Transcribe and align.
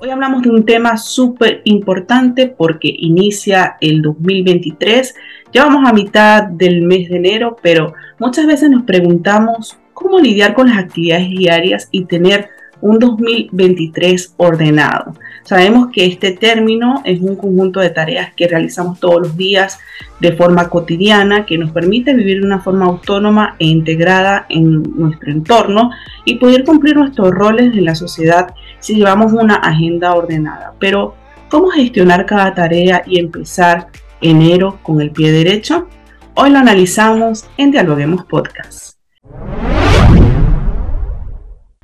Hoy 0.00 0.10
hablamos 0.10 0.42
de 0.42 0.50
un 0.50 0.64
tema 0.64 0.96
súper 0.96 1.60
importante 1.64 2.46
porque 2.46 2.86
inicia 2.86 3.76
el 3.80 4.00
2023. 4.00 5.12
Ya 5.52 5.64
vamos 5.64 5.88
a 5.88 5.92
mitad 5.92 6.44
del 6.44 6.82
mes 6.82 7.08
de 7.08 7.16
enero, 7.16 7.56
pero 7.60 7.94
muchas 8.20 8.46
veces 8.46 8.70
nos 8.70 8.84
preguntamos 8.84 9.76
cómo 9.94 10.20
lidiar 10.20 10.54
con 10.54 10.68
las 10.68 10.78
actividades 10.78 11.28
diarias 11.30 11.88
y 11.90 12.04
tener 12.04 12.48
un 12.80 13.00
2023 13.00 14.34
ordenado. 14.36 15.14
Sabemos 15.42 15.88
que 15.92 16.06
este 16.06 16.30
término 16.30 17.02
es 17.04 17.20
un 17.20 17.34
conjunto 17.34 17.80
de 17.80 17.90
tareas 17.90 18.32
que 18.34 18.46
realizamos 18.46 19.00
todos 19.00 19.20
los 19.22 19.36
días 19.36 19.80
de 20.20 20.32
forma 20.32 20.68
cotidiana 20.68 21.44
que 21.44 21.58
nos 21.58 21.72
permite 21.72 22.14
vivir 22.14 22.40
de 22.40 22.46
una 22.46 22.60
forma 22.60 22.86
autónoma 22.86 23.56
e 23.58 23.66
integrada 23.66 24.46
en 24.48 24.82
nuestro 24.94 25.32
entorno 25.32 25.90
y 26.24 26.36
poder 26.36 26.64
cumplir 26.64 26.96
nuestros 26.96 27.30
roles 27.32 27.74
en 27.74 27.84
la 27.84 27.96
sociedad 27.96 28.54
si 28.80 28.94
llevamos 28.94 29.32
una 29.32 29.56
agenda 29.56 30.14
ordenada. 30.14 30.74
Pero, 30.78 31.14
¿cómo 31.48 31.68
gestionar 31.70 32.26
cada 32.26 32.54
tarea 32.54 33.02
y 33.06 33.18
empezar 33.18 33.88
enero 34.20 34.78
con 34.82 35.00
el 35.00 35.10
pie 35.10 35.32
derecho? 35.32 35.88
Hoy 36.34 36.50
lo 36.50 36.58
analizamos 36.58 37.46
en 37.56 37.70
Dialoguemos 37.70 38.24
Podcast. 38.24 38.98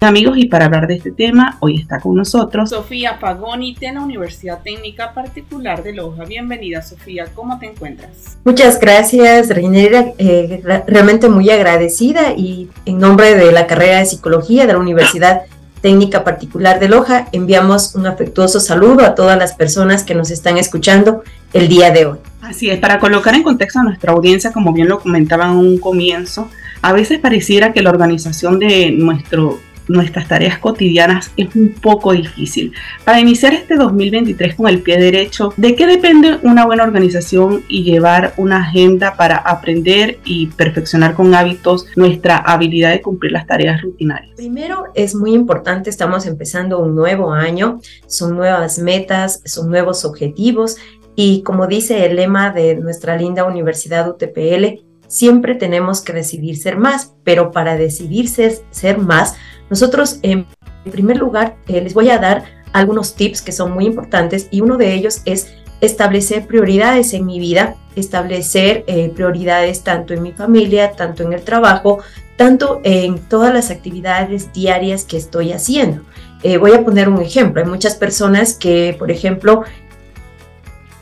Amigos, 0.00 0.36
y 0.36 0.46
para 0.46 0.66
hablar 0.66 0.86
de 0.86 0.96
este 0.96 1.12
tema, 1.12 1.56
hoy 1.60 1.80
está 1.80 1.98
con 1.98 2.14
nosotros 2.14 2.68
Sofía 2.68 3.18
Pagoni 3.18 3.74
de 3.74 3.90
la 3.90 4.02
Universidad 4.02 4.60
Técnica 4.62 5.14
Particular 5.14 5.82
de 5.82 5.94
Loja. 5.94 6.24
Bienvenida, 6.24 6.82
Sofía, 6.82 7.26
¿cómo 7.34 7.58
te 7.58 7.66
encuentras? 7.66 8.36
Muchas 8.44 8.78
gracias, 8.78 9.48
Reinera. 9.48 10.12
Eh, 10.18 10.62
realmente 10.86 11.30
muy 11.30 11.48
agradecida 11.48 12.34
y 12.36 12.68
en 12.84 12.98
nombre 12.98 13.34
de 13.34 13.50
la 13.50 13.66
carrera 13.66 14.00
de 14.00 14.04
Psicología 14.04 14.66
de 14.66 14.74
la 14.74 14.78
Universidad 14.78 15.42
Técnica 15.84 16.24
Particular 16.24 16.80
de 16.80 16.88
Loja, 16.88 17.28
enviamos 17.32 17.94
un 17.94 18.06
afectuoso 18.06 18.58
saludo 18.58 19.04
a 19.04 19.14
todas 19.14 19.36
las 19.36 19.52
personas 19.52 20.02
que 20.02 20.14
nos 20.14 20.30
están 20.30 20.56
escuchando 20.56 21.22
el 21.52 21.68
día 21.68 21.90
de 21.90 22.06
hoy. 22.06 22.18
Así 22.40 22.70
es, 22.70 22.78
para 22.78 22.98
colocar 22.98 23.34
en 23.34 23.42
contexto 23.42 23.80
a 23.80 23.82
nuestra 23.82 24.12
audiencia, 24.12 24.50
como 24.50 24.72
bien 24.72 24.88
lo 24.88 24.98
comentaba 24.98 25.44
en 25.44 25.50
un 25.50 25.76
comienzo, 25.76 26.48
a 26.80 26.94
veces 26.94 27.18
pareciera 27.18 27.74
que 27.74 27.82
la 27.82 27.90
organización 27.90 28.58
de 28.58 28.92
nuestro 28.92 29.60
nuestras 29.88 30.28
tareas 30.28 30.58
cotidianas 30.58 31.30
es 31.36 31.54
un 31.54 31.70
poco 31.70 32.12
difícil. 32.12 32.72
Para 33.04 33.20
iniciar 33.20 33.54
este 33.54 33.76
2023 33.76 34.54
con 34.54 34.68
el 34.68 34.80
pie 34.80 34.98
derecho, 34.98 35.52
¿de 35.56 35.74
qué 35.74 35.86
depende 35.86 36.38
una 36.42 36.66
buena 36.66 36.84
organización 36.84 37.64
y 37.68 37.82
llevar 37.82 38.34
una 38.36 38.58
agenda 38.58 39.16
para 39.16 39.36
aprender 39.36 40.18
y 40.24 40.46
perfeccionar 40.48 41.14
con 41.14 41.34
hábitos 41.34 41.86
nuestra 41.96 42.36
habilidad 42.36 42.90
de 42.90 43.02
cumplir 43.02 43.32
las 43.32 43.46
tareas 43.46 43.82
rutinarias? 43.82 44.34
Primero 44.36 44.84
es 44.94 45.14
muy 45.14 45.34
importante, 45.34 45.90
estamos 45.90 46.26
empezando 46.26 46.78
un 46.78 46.94
nuevo 46.94 47.32
año, 47.32 47.80
son 48.06 48.36
nuevas 48.36 48.78
metas, 48.78 49.40
son 49.44 49.70
nuevos 49.70 50.04
objetivos 50.04 50.76
y 51.16 51.42
como 51.42 51.66
dice 51.66 52.06
el 52.06 52.16
lema 52.16 52.50
de 52.50 52.76
nuestra 52.76 53.16
linda 53.16 53.44
Universidad 53.44 54.08
UTPL, 54.08 54.84
siempre 55.14 55.54
tenemos 55.54 56.00
que 56.00 56.12
decidir 56.12 56.56
ser 56.56 56.76
más, 56.76 57.12
pero 57.22 57.52
para 57.52 57.76
decidir 57.76 58.28
ser, 58.28 58.98
más, 58.98 59.36
nosotros, 59.70 60.18
en 60.22 60.44
primer 60.90 61.18
lugar, 61.18 61.54
eh, 61.68 61.80
les 61.80 61.94
voy 61.94 62.10
a 62.10 62.18
dar 62.18 62.44
algunos 62.72 63.14
tips 63.14 63.40
que 63.40 63.52
son 63.52 63.70
muy 63.70 63.86
importantes 63.86 64.48
y 64.50 64.60
uno 64.60 64.76
de 64.76 64.92
ellos 64.92 65.22
es 65.24 65.54
establecer 65.80 66.48
prioridades 66.48 67.14
en 67.14 67.26
mi 67.26 67.38
vida, 67.38 67.76
establecer 67.94 68.82
eh, 68.88 69.12
prioridades 69.14 69.84
tanto 69.84 70.14
en 70.14 70.22
mi 70.24 70.32
familia, 70.32 70.92
tanto 70.96 71.22
en 71.22 71.32
el 71.32 71.42
trabajo, 71.42 72.00
tanto 72.36 72.80
en 72.82 73.18
todas 73.18 73.54
las 73.54 73.70
actividades 73.70 74.52
diarias 74.52 75.04
que 75.04 75.16
estoy 75.16 75.52
haciendo. 75.52 76.02
Eh, 76.42 76.58
voy 76.58 76.72
a 76.72 76.84
poner 76.84 77.08
un 77.08 77.22
ejemplo. 77.22 77.62
Hay 77.62 77.68
muchas 77.68 77.94
personas 77.94 78.54
que, 78.54 78.96
por 78.98 79.12
ejemplo, 79.12 79.62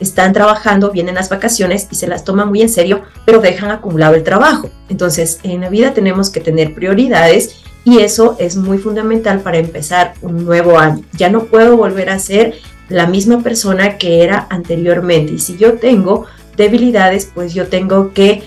están 0.03 0.33
trabajando, 0.33 0.91
vienen 0.91 1.15
las 1.15 1.29
vacaciones 1.29 1.87
y 1.91 1.95
se 1.95 2.07
las 2.07 2.23
toman 2.23 2.49
muy 2.49 2.61
en 2.61 2.69
serio, 2.69 3.01
pero 3.25 3.39
dejan 3.39 3.71
acumulado 3.71 4.15
el 4.15 4.23
trabajo. 4.23 4.69
Entonces, 4.89 5.39
en 5.43 5.61
la 5.61 5.69
vida 5.69 5.93
tenemos 5.93 6.29
que 6.29 6.39
tener 6.39 6.73
prioridades 6.73 7.63
y 7.83 7.99
eso 7.99 8.35
es 8.39 8.55
muy 8.55 8.77
fundamental 8.77 9.41
para 9.41 9.57
empezar 9.57 10.13
un 10.21 10.45
nuevo 10.45 10.77
año. 10.77 11.03
Ya 11.13 11.29
no 11.29 11.45
puedo 11.45 11.75
volver 11.77 12.09
a 12.09 12.19
ser 12.19 12.55
la 12.89 13.07
misma 13.07 13.41
persona 13.41 13.97
que 13.97 14.23
era 14.23 14.47
anteriormente. 14.49 15.33
Y 15.33 15.39
si 15.39 15.57
yo 15.57 15.73
tengo 15.73 16.25
debilidades, 16.55 17.29
pues 17.33 17.53
yo 17.53 17.67
tengo 17.67 18.13
que 18.13 18.43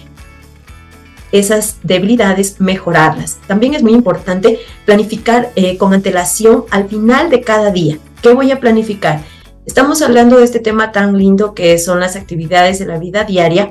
esas 1.33 1.77
debilidades 1.83 2.61
mejorarlas. 2.61 3.39
También 3.47 3.75
es 3.75 3.83
muy 3.83 3.93
importante 3.93 4.61
planificar 4.85 5.51
eh, 5.57 5.77
con 5.77 5.93
antelación 5.93 6.65
al 6.71 6.89
final 6.89 7.31
de 7.31 7.41
cada 7.41 7.71
día. 7.71 7.99
¿Qué 8.23 8.33
voy 8.33 8.51
a 8.53 8.61
planificar? 8.61 9.23
Estamos 9.67 10.01
hablando 10.01 10.39
de 10.39 10.45
este 10.45 10.61
tema 10.61 10.93
tan 10.93 11.19
lindo 11.19 11.53
que 11.53 11.77
son 11.79 11.99
las 11.99 12.15
actividades 12.15 12.79
de 12.79 12.87
la 12.87 12.99
vida 12.99 13.25
diaria 13.25 13.71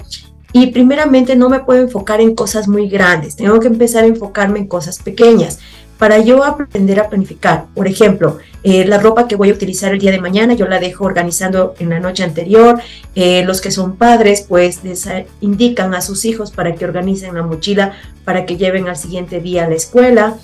y 0.52 0.68
primeramente 0.68 1.38
no 1.38 1.48
me 1.48 1.62
puedo 1.62 1.82
enfocar 1.82 2.20
en 2.20 2.36
cosas 2.36 2.68
muy 2.68 2.90
grandes, 2.90 3.38
tengo 3.38 3.62
que 3.62 3.68
empezar 3.68 4.04
a 4.04 4.08
enfocarme 4.08 4.60
en 4.60 4.68
cosas 4.68 5.00
pequeñas 5.00 5.60
para 5.98 6.20
yo 6.20 6.44
aprender 6.44 7.00
a 7.00 7.08
planificar. 7.08 7.68
Por 7.74 7.88
ejemplo, 7.88 8.40
eh, 8.64 8.86
la 8.86 8.98
ropa 8.98 9.30
que 9.30 9.38
voy 9.38 9.50
a 9.52 9.54
utilizar 9.54 9.94
el 9.94 10.00
día 10.00 10.12
de 10.12 10.20
mañana, 10.20 10.54
yo 10.54 10.68
la 10.68 10.80
dejo 10.80 11.06
organizando 11.06 11.74
en 11.80 11.90
la 11.90 12.02
noche 12.02 12.26
anterior. 12.26 12.82
Eh, 13.16 13.46
los 13.46 13.62
que 13.62 13.72
son 13.72 13.96
padres, 13.96 14.46
pues 14.48 14.84
les 14.84 15.08
indican 15.40 15.94
a 15.94 16.02
sus 16.02 16.26
hijos 16.26 16.52
para 16.52 16.76
que 16.76 16.84
organicen 16.84 17.34
la 17.36 17.44
mochila 17.44 17.94
para 18.26 18.46
que 18.46 18.58
lleven 18.58 18.90
al 18.90 18.98
siguiente 18.98 19.40
día 19.40 19.64
a 19.64 19.70
la 19.70 19.76
escuela. 19.76 20.36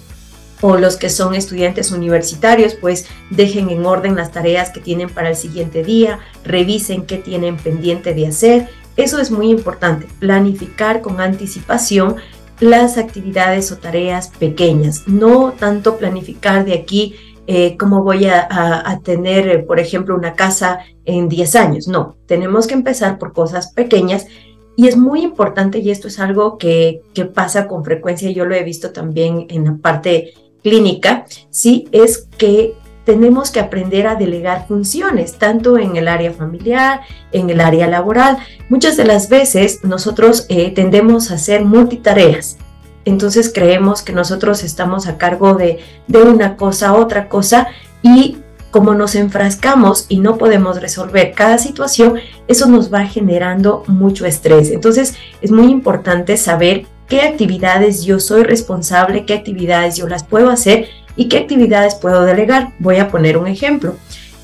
O 0.61 0.77
los 0.77 0.97
que 0.97 1.09
son 1.09 1.33
estudiantes 1.33 1.91
universitarios, 1.91 2.75
pues 2.75 3.07
dejen 3.29 3.69
en 3.69 3.85
orden 3.85 4.15
las 4.15 4.31
tareas 4.31 4.69
que 4.69 4.79
tienen 4.79 5.09
para 5.09 5.29
el 5.29 5.35
siguiente 5.35 5.83
día, 5.83 6.19
revisen 6.43 7.05
qué 7.05 7.17
tienen 7.17 7.57
pendiente 7.57 8.13
de 8.13 8.27
hacer 8.27 8.69
eso 8.97 9.19
es 9.19 9.31
muy 9.31 9.49
importante, 9.49 10.07
planificar 10.19 11.01
con 11.01 11.21
anticipación 11.21 12.17
las 12.59 12.97
actividades 12.97 13.71
o 13.71 13.77
tareas 13.77 14.27
pequeñas, 14.27 15.07
no 15.07 15.53
tanto 15.53 15.97
planificar 15.97 16.65
de 16.65 16.73
aquí 16.73 17.15
eh, 17.47 17.77
cómo 17.77 18.03
voy 18.03 18.25
a, 18.25 18.99
tener, 19.03 19.47
eh, 19.47 19.59
por 19.59 19.79
ejemplo, 19.79 20.15
una 20.15 20.35
casa 20.35 20.79
en 21.05 21.27
10 21.27 21.55
años. 21.55 21.87
No, 21.87 22.17
tenemos 22.27 22.67
que 22.67 22.75
empezar 22.75 23.17
por 23.17 23.33
cosas 23.33 23.73
pequeñas 23.73 24.27
y 24.75 24.87
es 24.87 24.95
muy 24.95 25.21
importante, 25.23 25.79
y 25.79 25.89
esto 25.89 26.07
es 26.07 26.19
algo 26.19 26.57
que, 26.57 27.01
que 27.13 27.25
pasa 27.25 27.67
con 27.67 27.83
frecuencia, 27.83 28.29
yo 28.29 28.45
lo 28.45 28.55
he 28.55 28.63
visto 28.63 28.91
también 28.91 29.47
en 29.49 29.65
la 29.65 29.77
parte 29.77 30.33
clínica, 30.63 31.25
sí, 31.49 31.87
es 31.91 32.27
que 32.37 32.75
tenemos 33.05 33.49
que 33.51 33.59
aprender 33.59 34.07
a 34.07 34.15
delegar 34.15 34.67
funciones, 34.67 35.37
tanto 35.37 35.77
en 35.77 35.95
el 35.95 36.07
área 36.07 36.31
familiar, 36.33 37.01
en 37.31 37.49
el 37.49 37.59
área 37.59 37.87
laboral. 37.87 38.37
Muchas 38.69 38.95
de 38.95 39.05
las 39.05 39.27
veces 39.27 39.83
nosotros 39.83 40.45
eh, 40.49 40.71
tendemos 40.71 41.31
a 41.31 41.35
hacer 41.35 41.65
multitareas. 41.65 42.57
Entonces 43.03 43.51
creemos 43.53 44.03
que 44.03 44.13
nosotros 44.13 44.63
estamos 44.63 45.07
a 45.07 45.17
cargo 45.17 45.55
de, 45.55 45.79
de 46.07 46.21
una 46.21 46.55
cosa, 46.55 46.93
otra 46.93 47.27
cosa, 47.27 47.67
y 48.03 48.37
como 48.69 48.93
nos 48.93 49.15
enfrascamos 49.15 50.05
y 50.07 50.19
no 50.19 50.37
podemos 50.37 50.81
resolver 50.81 51.33
cada 51.33 51.57
situación, 51.57 52.15
eso 52.47 52.67
nos 52.67 52.93
va 52.93 53.05
generando 53.05 53.83
mucho 53.87 54.25
estrés. 54.25 54.71
Entonces 54.71 55.15
es 55.41 55.51
muy 55.51 55.65
importante 55.65 56.37
saber 56.37 56.85
qué 57.11 57.23
actividades 57.23 58.05
yo 58.05 58.21
soy 58.21 58.43
responsable, 58.43 59.25
qué 59.25 59.33
actividades 59.33 59.97
yo 59.97 60.07
las 60.07 60.23
puedo 60.23 60.49
hacer 60.49 60.87
y 61.17 61.27
qué 61.27 61.39
actividades 61.39 61.95
puedo 61.95 62.23
delegar. 62.23 62.71
Voy 62.79 62.99
a 62.99 63.09
poner 63.09 63.37
un 63.37 63.47
ejemplo. 63.47 63.97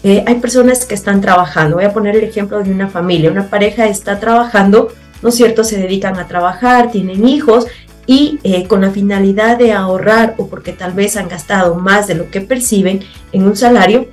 Eh, 0.03 0.25
hay 0.27 0.35
personas 0.35 0.85
que 0.85 0.93
están 0.93 1.21
trabajando. 1.21 1.77
Voy 1.77 1.85
a 1.85 1.93
poner 1.93 2.17
el 2.17 2.25
ejemplo 2.25 2.61
de 2.61 2.69
una 2.69 2.89
familia. 2.89 3.31
Una 3.31 3.49
pareja 3.49 3.87
está 3.87 4.19
trabajando 4.19 4.89
¿no 5.21 5.29
es 5.29 5.35
cierto?, 5.35 5.63
se 5.63 5.77
dedican 5.77 6.17
a 6.17 6.27
trabajar, 6.27 6.91
tienen 6.91 7.27
hijos 7.27 7.67
y 8.05 8.39
eh, 8.43 8.67
con 8.67 8.81
la 8.81 8.91
finalidad 8.91 9.57
de 9.57 9.73
ahorrar 9.73 10.35
o 10.37 10.47
porque 10.47 10.73
tal 10.73 10.93
vez 10.93 11.17
han 11.17 11.27
gastado 11.27 11.75
más 11.75 12.07
de 12.07 12.15
lo 12.15 12.29
que 12.29 12.41
perciben 12.41 13.01
en 13.31 13.43
un 13.43 13.55
salario, 13.55 14.07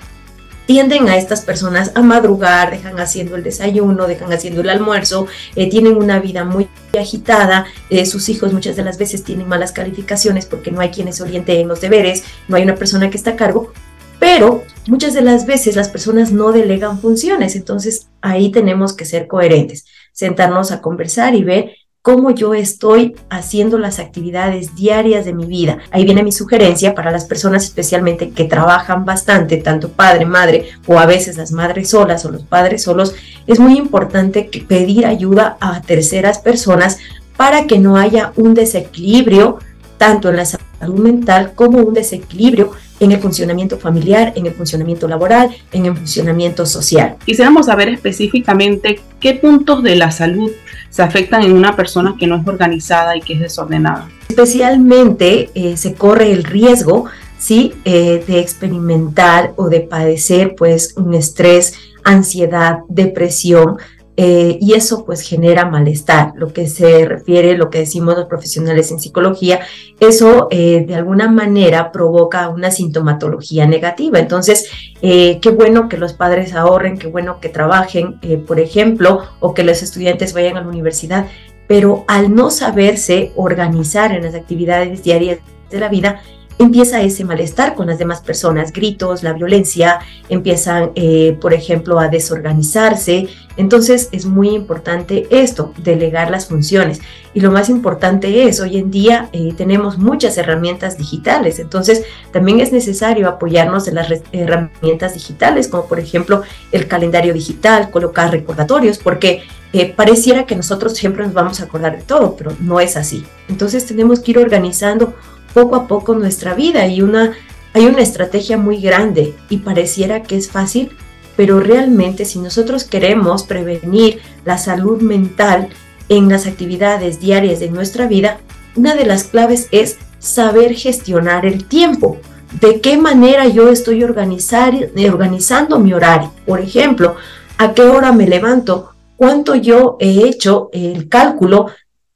tienden 0.66 1.08
a 1.08 1.16
estas 1.16 1.42
personas 1.42 1.92
a 1.94 2.02
madrugar, 2.02 2.70
dejan 2.70 2.98
haciendo 2.98 3.36
el 3.36 3.42
desayuno, 3.42 4.06
dejan 4.06 4.32
haciendo 4.32 4.60
el 4.60 4.70
almuerzo, 4.70 5.26
eh, 5.56 5.68
tienen 5.68 5.96
una 5.96 6.20
vida 6.20 6.44
muy 6.44 6.68
agitada, 6.98 7.66
eh, 7.90 8.06
sus 8.06 8.28
hijos 8.28 8.52
muchas 8.52 8.76
de 8.76 8.84
las 8.84 8.98
veces 8.98 9.24
tienen 9.24 9.48
malas 9.48 9.72
calificaciones 9.72 10.46
porque 10.46 10.70
no 10.70 10.80
hay 10.80 10.90
quienes 10.90 11.20
orienten 11.20 11.60
en 11.60 11.68
los 11.68 11.80
deberes, 11.80 12.24
no 12.48 12.56
hay 12.56 12.62
una 12.62 12.76
persona 12.76 13.10
que 13.10 13.16
está 13.16 13.32
a 13.32 13.36
cargo, 13.36 13.72
pero 14.18 14.64
muchas 14.86 15.12
de 15.12 15.22
las 15.22 15.44
veces 15.44 15.76
las 15.76 15.88
personas 15.88 16.32
no 16.32 16.52
delegan 16.52 16.98
funciones, 16.98 17.56
entonces 17.56 18.08
ahí 18.22 18.50
tenemos 18.50 18.94
que 18.94 19.04
ser 19.04 19.26
coherentes, 19.26 19.84
sentarnos 20.12 20.72
a 20.72 20.80
conversar 20.80 21.34
y 21.34 21.44
ver 21.44 21.72
cómo 22.04 22.32
yo 22.32 22.52
estoy 22.52 23.16
haciendo 23.30 23.78
las 23.78 23.98
actividades 23.98 24.74
diarias 24.74 25.24
de 25.24 25.32
mi 25.32 25.46
vida. 25.46 25.78
Ahí 25.90 26.04
viene 26.04 26.22
mi 26.22 26.32
sugerencia 26.32 26.94
para 26.94 27.10
las 27.10 27.24
personas 27.24 27.64
especialmente 27.64 28.28
que 28.28 28.44
trabajan 28.44 29.06
bastante, 29.06 29.56
tanto 29.56 29.88
padre, 29.88 30.26
madre 30.26 30.68
o 30.86 30.98
a 30.98 31.06
veces 31.06 31.38
las 31.38 31.50
madres 31.50 31.88
solas 31.88 32.26
o 32.26 32.30
los 32.30 32.42
padres 32.42 32.82
solos. 32.82 33.14
Es 33.46 33.58
muy 33.58 33.78
importante 33.78 34.50
pedir 34.68 35.06
ayuda 35.06 35.56
a 35.60 35.80
terceras 35.80 36.40
personas 36.40 36.98
para 37.38 37.66
que 37.66 37.78
no 37.78 37.96
haya 37.96 38.34
un 38.36 38.52
desequilibrio 38.52 39.60
tanto 39.96 40.28
en 40.28 40.36
la 40.36 40.44
salud 40.44 40.98
mental 40.98 41.52
como 41.54 41.78
un 41.78 41.94
desequilibrio 41.94 42.72
en 43.00 43.12
el 43.12 43.20
funcionamiento 43.20 43.78
familiar, 43.78 44.32
en 44.36 44.46
el 44.46 44.54
funcionamiento 44.54 45.08
laboral, 45.08 45.50
en 45.72 45.86
el 45.86 45.96
funcionamiento 45.96 46.64
social. 46.66 47.16
Quisiéramos 47.24 47.66
saber 47.66 47.88
específicamente 47.88 49.00
qué 49.20 49.34
puntos 49.34 49.82
de 49.82 49.96
la 49.96 50.10
salud 50.10 50.50
se 50.90 51.02
afectan 51.02 51.42
en 51.42 51.52
una 51.52 51.74
persona 51.74 52.14
que 52.18 52.26
no 52.26 52.36
es 52.36 52.46
organizada 52.46 53.16
y 53.16 53.20
que 53.20 53.34
es 53.34 53.40
desordenada. 53.40 54.08
Especialmente 54.28 55.50
eh, 55.54 55.76
se 55.76 55.94
corre 55.94 56.30
el 56.32 56.44
riesgo 56.44 57.06
¿sí? 57.44 57.74
Eh, 57.84 58.24
de 58.26 58.38
experimentar 58.38 59.52
o 59.56 59.68
de 59.68 59.80
padecer 59.80 60.54
pues 60.56 60.94
un 60.96 61.14
estrés, 61.14 61.74
ansiedad, 62.02 62.78
depresión, 62.88 63.76
eh, 64.16 64.58
y 64.60 64.74
eso 64.74 65.04
pues 65.04 65.22
genera 65.22 65.64
malestar, 65.64 66.32
lo 66.36 66.52
que 66.52 66.68
se 66.68 67.04
refiere, 67.04 67.56
lo 67.56 67.68
que 67.68 67.78
decimos 67.78 68.16
los 68.16 68.26
profesionales 68.26 68.92
en 68.92 69.00
psicología, 69.00 69.60
eso 69.98 70.46
eh, 70.50 70.84
de 70.86 70.94
alguna 70.94 71.28
manera 71.28 71.90
provoca 71.90 72.48
una 72.48 72.70
sintomatología 72.70 73.66
negativa. 73.66 74.20
Entonces, 74.20 74.68
eh, 75.02 75.40
qué 75.40 75.50
bueno 75.50 75.88
que 75.88 75.96
los 75.96 76.12
padres 76.12 76.54
ahorren, 76.54 76.96
qué 76.96 77.08
bueno 77.08 77.40
que 77.40 77.48
trabajen, 77.48 78.20
por 78.46 78.60
ejemplo, 78.60 79.22
o 79.40 79.52
que 79.52 79.64
los 79.64 79.82
estudiantes 79.82 80.32
vayan 80.32 80.56
a 80.56 80.60
la 80.60 80.68
universidad, 80.68 81.26
pero 81.66 82.04
al 82.06 82.34
no 82.34 82.50
saberse 82.50 83.32
organizar 83.34 84.12
en 84.12 84.22
las 84.22 84.34
actividades 84.34 85.02
diarias 85.02 85.38
de 85.70 85.80
la 85.80 85.88
vida, 85.88 86.20
empieza 86.58 87.02
ese 87.02 87.24
malestar 87.24 87.74
con 87.74 87.86
las 87.86 87.98
demás 87.98 88.20
personas, 88.20 88.72
gritos, 88.72 89.22
la 89.22 89.32
violencia, 89.32 90.00
empiezan, 90.28 90.90
eh, 90.94 91.36
por 91.40 91.52
ejemplo, 91.52 91.98
a 91.98 92.08
desorganizarse. 92.08 93.28
Entonces 93.56 94.08
es 94.12 94.26
muy 94.26 94.50
importante 94.50 95.26
esto, 95.30 95.72
delegar 95.82 96.30
las 96.30 96.46
funciones. 96.46 97.00
Y 97.34 97.40
lo 97.40 97.50
más 97.50 97.68
importante 97.68 98.44
es, 98.44 98.60
hoy 98.60 98.78
en 98.78 98.90
día 98.90 99.28
eh, 99.32 99.52
tenemos 99.56 99.98
muchas 99.98 100.38
herramientas 100.38 100.98
digitales, 100.98 101.58
entonces 101.58 102.04
también 102.32 102.60
es 102.60 102.72
necesario 102.72 103.28
apoyarnos 103.28 103.88
en 103.88 103.96
las 103.96 104.08
herramientas 104.32 105.14
digitales, 105.14 105.68
como 105.68 105.86
por 105.86 105.98
ejemplo 105.98 106.42
el 106.70 106.86
calendario 106.86 107.34
digital, 107.34 107.90
colocar 107.90 108.30
recordatorios, 108.30 108.98
porque 108.98 109.42
eh, 109.72 109.92
pareciera 109.92 110.46
que 110.46 110.54
nosotros 110.54 110.94
siempre 110.94 111.24
nos 111.24 111.32
vamos 111.32 111.60
a 111.60 111.64
acordar 111.64 111.96
de 111.96 112.04
todo, 112.04 112.36
pero 112.36 112.52
no 112.60 112.78
es 112.78 112.96
así. 112.96 113.24
Entonces 113.48 113.84
tenemos 113.84 114.20
que 114.20 114.30
ir 114.30 114.38
organizando 114.38 115.14
poco 115.54 115.76
a 115.76 115.86
poco 115.86 116.14
nuestra 116.14 116.52
vida 116.52 116.86
y 116.86 117.00
una, 117.00 117.32
hay 117.72 117.86
una 117.86 118.02
estrategia 118.02 118.58
muy 118.58 118.80
grande 118.80 119.34
y 119.48 119.58
pareciera 119.58 120.22
que 120.22 120.36
es 120.36 120.50
fácil, 120.50 120.90
pero 121.36 121.60
realmente 121.60 122.24
si 122.24 122.38
nosotros 122.40 122.84
queremos 122.84 123.44
prevenir 123.44 124.20
la 124.44 124.58
salud 124.58 125.00
mental 125.00 125.68
en 126.08 126.28
las 126.28 126.46
actividades 126.46 127.20
diarias 127.20 127.60
de 127.60 127.70
nuestra 127.70 128.06
vida, 128.06 128.38
una 128.76 128.94
de 128.94 129.06
las 129.06 129.24
claves 129.24 129.68
es 129.70 129.96
saber 130.18 130.74
gestionar 130.74 131.46
el 131.46 131.64
tiempo. 131.64 132.18
¿De 132.60 132.80
qué 132.80 132.96
manera 132.96 133.48
yo 133.48 133.68
estoy 133.68 134.04
organizando 134.04 135.78
mi 135.78 135.92
horario? 135.92 136.32
Por 136.46 136.60
ejemplo, 136.60 137.16
¿a 137.58 137.72
qué 137.72 137.82
hora 137.82 138.12
me 138.12 138.26
levanto? 138.26 138.90
¿Cuánto 139.16 139.54
yo 139.54 139.96
he 140.00 140.28
hecho 140.28 140.70
el 140.72 141.08
cálculo 141.08 141.68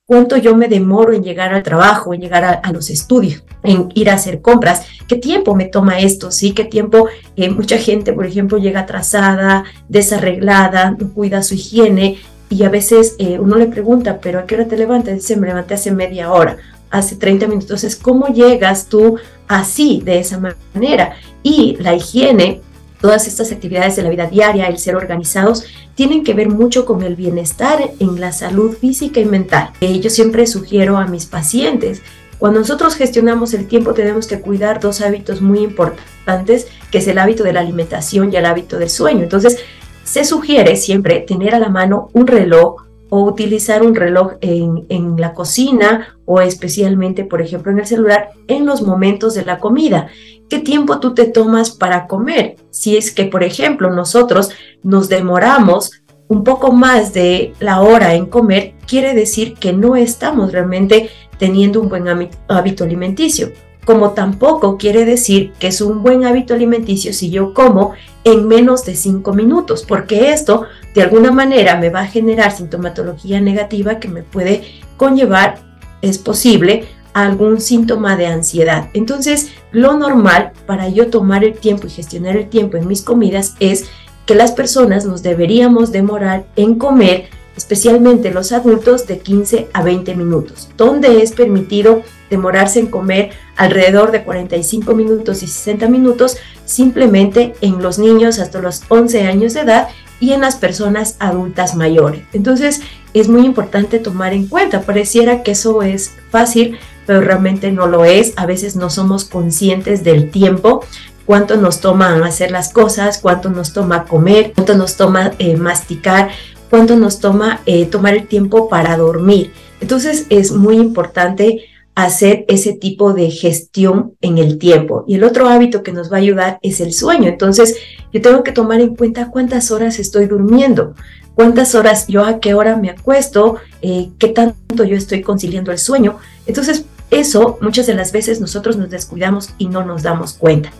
cuánto 0.08 0.38
yo 0.38 0.56
me 0.56 0.68
demoro 0.68 1.12
en 1.12 1.22
llegar 1.22 1.52
al 1.52 1.62
trabajo, 1.62 2.14
en 2.14 2.22
llegar 2.22 2.60
a, 2.62 2.72
los 2.72 2.88
estudios, 2.88 3.44
en 3.62 3.90
ir 3.94 4.08
a 4.08 4.14
hacer 4.14 4.40
compras, 4.40 4.86
qué 5.06 5.16
tiempo 5.16 5.54
me 5.54 5.66
toma 5.66 6.00
esto, 6.00 6.30
sí, 6.30 6.52
qué 6.52 6.64
tiempo 6.64 7.08
eh, 7.36 7.50
mucha 7.50 7.76
gente, 7.76 8.14
por 8.14 8.24
ejemplo, 8.24 8.56
llega 8.56 8.80
atrasada, 8.80 9.64
desarreglada, 9.86 10.92
no 10.92 11.12
cuida 11.12 11.42
su 11.42 11.56
higiene 11.56 12.16
y 12.48 12.62
a 12.62 12.70
veces 12.70 13.16
eh, 13.18 13.38
uno 13.38 13.56
le 13.56 13.66
pregunta, 13.66 14.18
pero 14.22 14.38
¿a 14.38 14.46
qué 14.46 14.54
hora 14.54 14.64
te 14.64 14.78
levantas? 14.78 15.12
Dice, 15.12 15.36
me 15.36 15.46
levanté 15.46 15.74
hace 15.74 15.90
media 15.90 16.32
hora, 16.32 16.56
hace 16.88 17.16
30 17.16 17.46
minutos. 17.46 17.66
Entonces, 17.66 17.94
¿cómo 17.94 18.28
llegas 18.28 18.86
tú 18.86 19.18
así, 19.46 20.00
de 20.02 20.20
esa 20.20 20.40
manera? 20.40 21.16
Y 21.42 21.76
la 21.80 21.92
higiene 21.92 22.62
Todas 23.00 23.26
estas 23.28 23.52
actividades 23.52 23.96
de 23.96 24.02
la 24.02 24.10
vida 24.10 24.26
diaria, 24.26 24.66
el 24.66 24.78
ser 24.78 24.96
organizados, 24.96 25.64
tienen 25.94 26.24
que 26.24 26.34
ver 26.34 26.48
mucho 26.48 26.84
con 26.84 27.02
el 27.02 27.16
bienestar 27.16 27.92
en 27.98 28.20
la 28.20 28.32
salud 28.32 28.76
física 28.76 29.20
y 29.20 29.24
mental. 29.24 29.70
Eh, 29.80 30.00
yo 30.00 30.10
siempre 30.10 30.46
sugiero 30.46 30.96
a 30.96 31.06
mis 31.06 31.26
pacientes, 31.26 32.02
cuando 32.38 32.60
nosotros 32.60 32.94
gestionamos 32.94 33.52
el 33.52 33.66
tiempo 33.66 33.94
tenemos 33.94 34.28
que 34.28 34.40
cuidar 34.40 34.78
dos 34.78 35.00
hábitos 35.00 35.42
muy 35.42 35.58
importantes, 35.58 36.68
que 36.90 36.98
es 36.98 37.08
el 37.08 37.18
hábito 37.18 37.42
de 37.42 37.52
la 37.52 37.60
alimentación 37.60 38.32
y 38.32 38.36
el 38.36 38.46
hábito 38.46 38.78
del 38.78 38.90
sueño. 38.90 39.24
Entonces, 39.24 39.58
se 40.04 40.24
sugiere 40.24 40.76
siempre 40.76 41.20
tener 41.20 41.54
a 41.54 41.58
la 41.58 41.68
mano 41.68 42.10
un 42.12 42.26
reloj 42.26 42.84
o 43.10 43.24
utilizar 43.24 43.82
un 43.82 43.94
reloj 43.94 44.34
en, 44.40 44.86
en, 44.88 45.16
la 45.16 45.32
cocina 45.32 46.16
o 46.26 46.40
especialmente, 46.40 47.24
por 47.24 47.42
ejemplo, 47.42 47.72
en 47.72 47.78
el 47.78 47.86
celular 47.86 48.30
en 48.46 48.66
los 48.66 48.82
momentos 48.82 49.34
de 49.34 49.44
la 49.44 49.58
comida. 49.58 50.08
¿Qué 50.48 50.60
tiempo 50.60 50.98
tú 50.98 51.14
te 51.14 51.26
tomas 51.26 51.70
para 51.70 52.06
comer? 52.06 52.56
Si 52.70 52.96
es 52.96 53.12
que, 53.12 53.24
por 53.24 53.42
ejemplo, 53.42 53.90
nosotros 53.90 54.50
nos 54.82 55.08
demoramos 55.08 55.90
un 56.28 56.44
poco 56.44 56.72
más 56.72 57.12
de 57.12 57.52
la 57.60 57.80
hora 57.80 58.14
en 58.14 58.26
comer, 58.26 58.74
quiere 58.86 59.14
decir 59.14 59.54
que 59.54 59.72
no 59.72 59.96
estamos 59.96 60.52
realmente 60.52 61.10
teniendo 61.38 61.80
un 61.80 61.88
buen 61.88 62.06
hábito 62.48 62.84
alimenticio. 62.84 63.50
Como 63.84 64.10
tampoco 64.10 64.76
quiere 64.76 65.06
decir 65.06 65.52
que 65.58 65.68
es 65.68 65.80
un 65.80 66.02
buen 66.02 66.24
hábito 66.24 66.52
alimenticio 66.52 67.14
si 67.14 67.30
yo 67.30 67.54
como 67.54 67.92
en 68.24 68.46
menos 68.46 68.84
de 68.84 68.94
cinco 68.94 69.32
minutos, 69.32 69.84
porque 69.86 70.30
esto 70.32 70.64
de 70.94 71.02
alguna 71.02 71.30
manera 71.30 71.76
me 71.76 71.88
va 71.88 72.00
a 72.00 72.06
generar 72.06 72.52
sintomatología 72.52 73.40
negativa 73.40 73.98
que 73.98 74.08
me 74.08 74.22
puede 74.22 74.64
conllevar, 74.98 75.60
es 76.02 76.18
posible, 76.18 76.86
algún 77.24 77.60
síntoma 77.60 78.16
de 78.16 78.26
ansiedad. 78.26 78.88
Entonces, 78.94 79.50
lo 79.72 79.96
normal 79.96 80.52
para 80.66 80.88
yo 80.88 81.08
tomar 81.08 81.44
el 81.44 81.58
tiempo 81.58 81.86
y 81.86 81.90
gestionar 81.90 82.36
el 82.36 82.48
tiempo 82.48 82.76
en 82.76 82.86
mis 82.86 83.02
comidas 83.02 83.54
es 83.60 83.86
que 84.26 84.34
las 84.34 84.52
personas 84.52 85.06
nos 85.06 85.22
deberíamos 85.22 85.90
demorar 85.90 86.46
en 86.56 86.74
comer, 86.74 87.30
especialmente 87.56 88.30
los 88.30 88.52
adultos, 88.52 89.06
de 89.06 89.18
15 89.18 89.68
a 89.72 89.82
20 89.82 90.14
minutos, 90.14 90.68
donde 90.76 91.22
es 91.22 91.32
permitido 91.32 92.02
demorarse 92.28 92.78
en 92.78 92.88
comer 92.88 93.30
alrededor 93.56 94.10
de 94.12 94.24
45 94.24 94.94
minutos 94.94 95.42
y 95.42 95.46
60 95.46 95.88
minutos, 95.88 96.36
simplemente 96.66 97.54
en 97.62 97.82
los 97.82 97.98
niños 97.98 98.38
hasta 98.38 98.60
los 98.60 98.82
11 98.88 99.26
años 99.26 99.54
de 99.54 99.60
edad 99.60 99.88
y 100.20 100.32
en 100.32 100.42
las 100.42 100.56
personas 100.56 101.16
adultas 101.20 101.74
mayores. 101.74 102.22
Entonces 102.32 102.82
es 103.14 103.28
muy 103.28 103.44
importante 103.46 103.98
tomar 103.98 104.32
en 104.32 104.46
cuenta, 104.46 104.82
pareciera 104.82 105.42
que 105.42 105.52
eso 105.52 105.82
es 105.82 106.12
fácil, 106.30 106.78
pero 107.08 107.22
realmente 107.22 107.72
no 107.72 107.86
lo 107.86 108.04
es. 108.04 108.34
A 108.36 108.44
veces 108.44 108.76
no 108.76 108.90
somos 108.90 109.24
conscientes 109.24 110.04
del 110.04 110.30
tiempo, 110.30 110.84
cuánto 111.24 111.56
nos 111.56 111.80
toma 111.80 112.22
hacer 112.26 112.50
las 112.50 112.70
cosas, 112.70 113.16
cuánto 113.16 113.48
nos 113.48 113.72
toma 113.72 114.04
comer, 114.04 114.52
cuánto 114.54 114.76
nos 114.76 114.98
toma 114.98 115.32
eh, 115.38 115.56
masticar, 115.56 116.28
cuánto 116.68 116.96
nos 116.96 117.18
toma 117.18 117.62
eh, 117.64 117.86
tomar 117.86 118.12
el 118.12 118.26
tiempo 118.26 118.68
para 118.68 118.98
dormir. 118.98 119.52
Entonces 119.80 120.26
es 120.28 120.52
muy 120.52 120.76
importante 120.76 121.64
hacer 121.94 122.44
ese 122.46 122.74
tipo 122.74 123.14
de 123.14 123.30
gestión 123.30 124.12
en 124.20 124.36
el 124.36 124.58
tiempo. 124.58 125.06
Y 125.08 125.14
el 125.14 125.24
otro 125.24 125.48
hábito 125.48 125.82
que 125.82 125.92
nos 125.92 126.12
va 126.12 126.18
a 126.18 126.20
ayudar 126.20 126.58
es 126.60 126.80
el 126.80 126.92
sueño. 126.92 127.26
Entonces, 127.26 127.74
yo 128.12 128.20
tengo 128.20 128.42
que 128.42 128.52
tomar 128.52 128.80
en 128.82 128.94
cuenta 128.94 129.30
cuántas 129.30 129.70
horas 129.70 129.98
estoy 129.98 130.26
durmiendo, 130.26 130.94
cuántas 131.34 131.74
horas 131.74 132.06
yo 132.06 132.24
a 132.24 132.38
qué 132.38 132.52
hora 132.52 132.76
me 132.76 132.90
acuesto, 132.90 133.56
eh, 133.80 134.10
qué 134.18 134.28
tanto 134.28 134.84
yo 134.84 134.94
estoy 134.94 135.22
conciliando 135.22 135.72
el 135.72 135.78
sueño. 135.78 136.18
Entonces, 136.46 136.84
eso 137.10 137.58
muchas 137.60 137.86
de 137.86 137.94
las 137.94 138.12
veces 138.12 138.40
nosotros 138.40 138.76
nos 138.76 138.90
descuidamos 138.90 139.50
y 139.58 139.68
no 139.68 139.84
nos 139.84 140.02
damos 140.02 140.34
cuenta. 140.34 140.70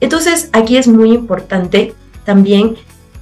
Entonces, 0.00 0.48
aquí 0.52 0.76
es 0.76 0.86
muy 0.86 1.12
importante 1.12 1.94
también 2.24 2.76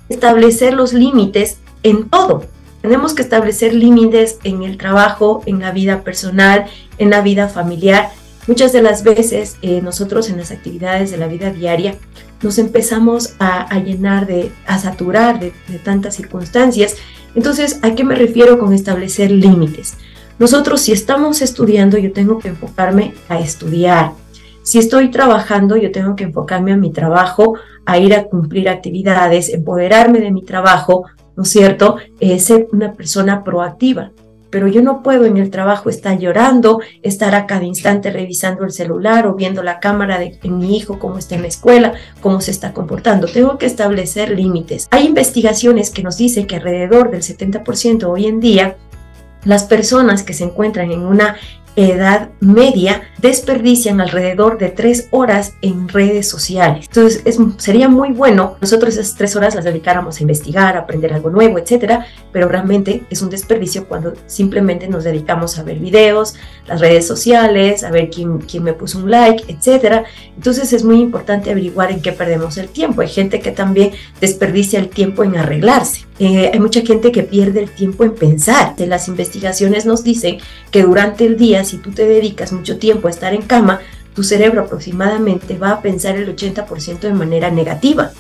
establecer 0.09 0.75
los 0.75 0.93
límites 0.93 1.59
en 1.83 2.09
todo. 2.09 2.45
Tenemos 2.83 3.15
que 3.15 3.23
establecer 3.23 3.75
límites 3.75 4.39
en 4.43 4.65
el 4.65 4.77
trabajo, 4.77 5.43
en 5.47 5.61
la 5.61 5.71
vida 5.71 6.03
personal, 6.03 6.67
en 6.99 7.11
la 7.11 7.21
vida 7.23 7.49
familiar. 7.49 8.11
Muchas 8.49 8.73
de 8.73 8.83
las 8.83 9.05
veces 9.05 9.57
eh, 9.63 9.81
nosotros 9.83 10.29
en 10.29 10.39
las 10.39 10.51
actividades 10.51 11.13
de 11.13 11.17
la 11.17 11.29
vida 11.29 11.51
diaria 11.51 11.95
nos 12.43 12.59
empezamos 12.59 13.35
a, 13.39 13.79
llenar 13.79 14.27
de, 14.27 14.51
a 14.67 14.81
saturar 14.81 15.39
de, 15.39 15.53
de 15.69 15.79
tantas 15.79 16.17
circunstancias. 16.17 16.97
Entonces, 17.37 17.79
¿a 17.83 17.95
qué 17.95 18.03
me 18.03 18.17
refiero 18.17 18.59
con 18.59 18.73
establecer 18.73 19.31
límites? 19.31 19.95
Nosotros 20.39 20.81
si 20.81 20.93
estamos 20.93 21.43
estudiando, 21.43 21.99
yo 21.99 22.13
tengo 22.13 22.39
que 22.39 22.49
enfocarme 22.49 23.15
a 23.29 23.39
estudiar. 23.39 24.13
Si 24.63 24.79
estoy 24.79 25.11
trabajando, 25.11 25.77
yo 25.77 25.91
tengo 25.91 26.15
que 26.15 26.25
enfocarme 26.25 26.73
a 26.73 26.77
mi 26.77 26.93
trabajo, 26.93 27.55
a 27.85 27.99
ir 27.99 28.15
a 28.15 28.25
cumplir 28.25 28.69
actividades, 28.69 29.49
empoderarme 29.49 30.21
de 30.21 30.31
mi 30.31 30.43
trabajo, 30.43 31.05
¿no 31.37 31.43
es 31.43 31.49
cierto? 31.49 31.97
Eh, 32.21 32.39
ser 32.39 32.69
una 32.73 32.93
persona 32.93 33.43
proactiva. 33.43 34.13
Pero 34.51 34.69
yo 34.69 34.83
no 34.83 35.03
puedo 35.03 35.25
en 35.25 35.39
el 35.39 35.51
trabajo 35.51 35.89
estar 35.89 36.19
llorando, 36.19 36.81
estar 37.03 37.35
a 37.35 37.47
cada 37.47 37.65
instante 37.65 38.11
revisando 38.11 38.65
el 38.65 38.71
celular 38.71 39.27
o 39.27 39.35
viendo 39.35 39.63
la 39.63 39.81
cámara 39.81 40.19
de 40.19 40.39
mi 40.45 40.77
hijo, 40.77 40.99
cómo 40.99 41.17
está 41.19 41.37
en 41.37 41.43
la 41.43 41.49
escuela, 41.49 41.95
cómo 42.21 42.41
se 42.43 42.51
está 42.51 42.75
comportando. 42.75 43.27
Tengo 43.27 43.57
que 43.57 43.67
establecer 43.67 44.31
límites. 44.31 44.89
Hay 44.91 45.07
investigaciones 45.07 45.91
que 45.91 46.03
nos 46.03 46.19
dicen 46.19 46.47
que 46.47 46.57
alrededor 46.57 47.11
del 47.11 47.23
70% 47.23 48.05
hoy 48.05 48.27
en 48.27 48.41
día 48.41 48.77
las 49.45 49.65
personas 49.65 50.23
que 50.23 50.35
se 50.35 50.45
encuentran 50.45 50.91
en 50.93 51.03
una 51.05 51.37
edad 51.77 52.31
media 52.41 53.03
desperdician 53.19 54.01
alrededor 54.01 54.59
de 54.59 54.69
tres 54.69 55.09
horas 55.11 55.55
en 55.63 55.89
redes 55.89 56.29
sociales. 56.29 56.87
Entonces, 56.89 57.23
sería 57.59 57.89
muy 57.89 58.11
bueno 58.11 58.57
nosotros 58.61 58.97
esas 58.97 59.15
tres 59.15 59.37
horas 59.37 59.55
las 59.55 59.65
dedicáramos 59.65 60.19
a 60.19 60.23
investigar, 60.23 60.77
aprender 60.77 61.13
algo 61.13 61.31
nuevo, 61.31 61.59
etcétera, 61.59 62.07
pero 62.33 62.49
realmente 62.49 63.05
es 63.11 63.23
un 63.23 63.31
desperdicio 63.31 63.87
cuando 63.87 64.15
simplemente 64.27 64.89
nos 64.89 65.05
dedicamos 65.05 65.59
a 65.59 65.63
ver 65.63 65.79
videos, 65.79 66.35
las 66.67 66.81
redes 66.81 67.07
sociales, 67.07 67.85
a 67.85 67.91
ver 67.91 68.11
quién, 68.11 68.39
quién 68.39 68.65
me 68.65 68.73
puso 68.73 68.99
un 68.99 69.11
like, 69.11 69.45
etcétera. 69.49 70.05
Entonces, 70.37 70.73
es 70.73 70.85
muy 70.85 71.01
importante 71.01 71.51
averiguar 71.51 71.93
en 71.93 72.03
qué 72.03 72.13
perdemos 72.13 72.57
el 72.59 72.69
tiempo. 72.69 73.03
Hay 73.03 73.09
gente 73.09 73.41
que 73.41 73.53
también 73.53 73.93
desperdicia 74.21 74.79
el 74.79 74.89
tiempo 74.89 75.23
en 75.23 75.37
arreglarse. 75.37 76.07
Eh, 76.19 76.51
hay 76.53 76.61
mucha 76.61 76.83
gente 76.83 77.11
que 77.11 77.23
pierde 77.23 77.61
el 77.61 77.71
tiempo 77.71 78.05
en 78.05 78.15
pensar. 78.15 78.75
Las 78.79 79.09
investigaciones 79.09 79.87
nos 79.87 80.05
dicen 80.05 80.39
que 80.71 80.83
durante 80.83 81.25
el 81.25 81.37
día, 81.37 81.62
si 81.65 81.79
tú 81.79 81.91
te 81.91 82.07
dedicas 82.07 82.53
mucho 82.53 82.79
tiempo 82.79 83.09
a 83.09 83.11
estar 83.11 83.35
en 83.35 83.43
cama, 83.43 83.81
tu 84.15 84.23
cerebro 84.23 84.63
aproximadamente 84.63 85.59
va 85.59 85.71
a 85.71 85.83
pensar 85.83 86.17
el 86.17 86.35
80% 86.35 87.01
de 87.01 87.15
manera 87.15 87.51
negativa. 87.51 88.13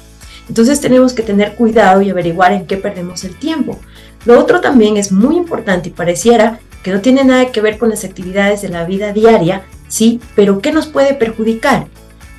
Entonces 0.48 0.80
tenemos 0.80 1.12
que 1.12 1.22
tener 1.22 1.54
cuidado 1.54 2.02
y 2.02 2.10
averiguar 2.10 2.52
en 2.52 2.66
qué 2.66 2.76
perdemos 2.76 3.24
el 3.24 3.36
tiempo. 3.36 3.78
Lo 4.24 4.38
otro 4.38 4.60
también 4.60 4.96
es 4.96 5.12
muy 5.12 5.36
importante 5.36 5.88
y 5.88 5.92
pareciera 5.92 6.60
que 6.82 6.92
no 6.92 7.00
tiene 7.00 7.24
nada 7.24 7.52
que 7.52 7.60
ver 7.60 7.78
con 7.78 7.90
las 7.90 8.04
actividades 8.04 8.62
de 8.62 8.68
la 8.68 8.84
vida 8.84 9.12
diaria, 9.12 9.62
sí, 9.88 10.20
pero 10.34 10.60
¿qué 10.60 10.72
nos 10.72 10.86
puede 10.86 11.14
perjudicar? 11.14 11.86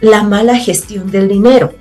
La 0.02 0.24
mala 0.24 0.58
gestión 0.58 1.12
del 1.12 1.30
dinero. 1.30 1.74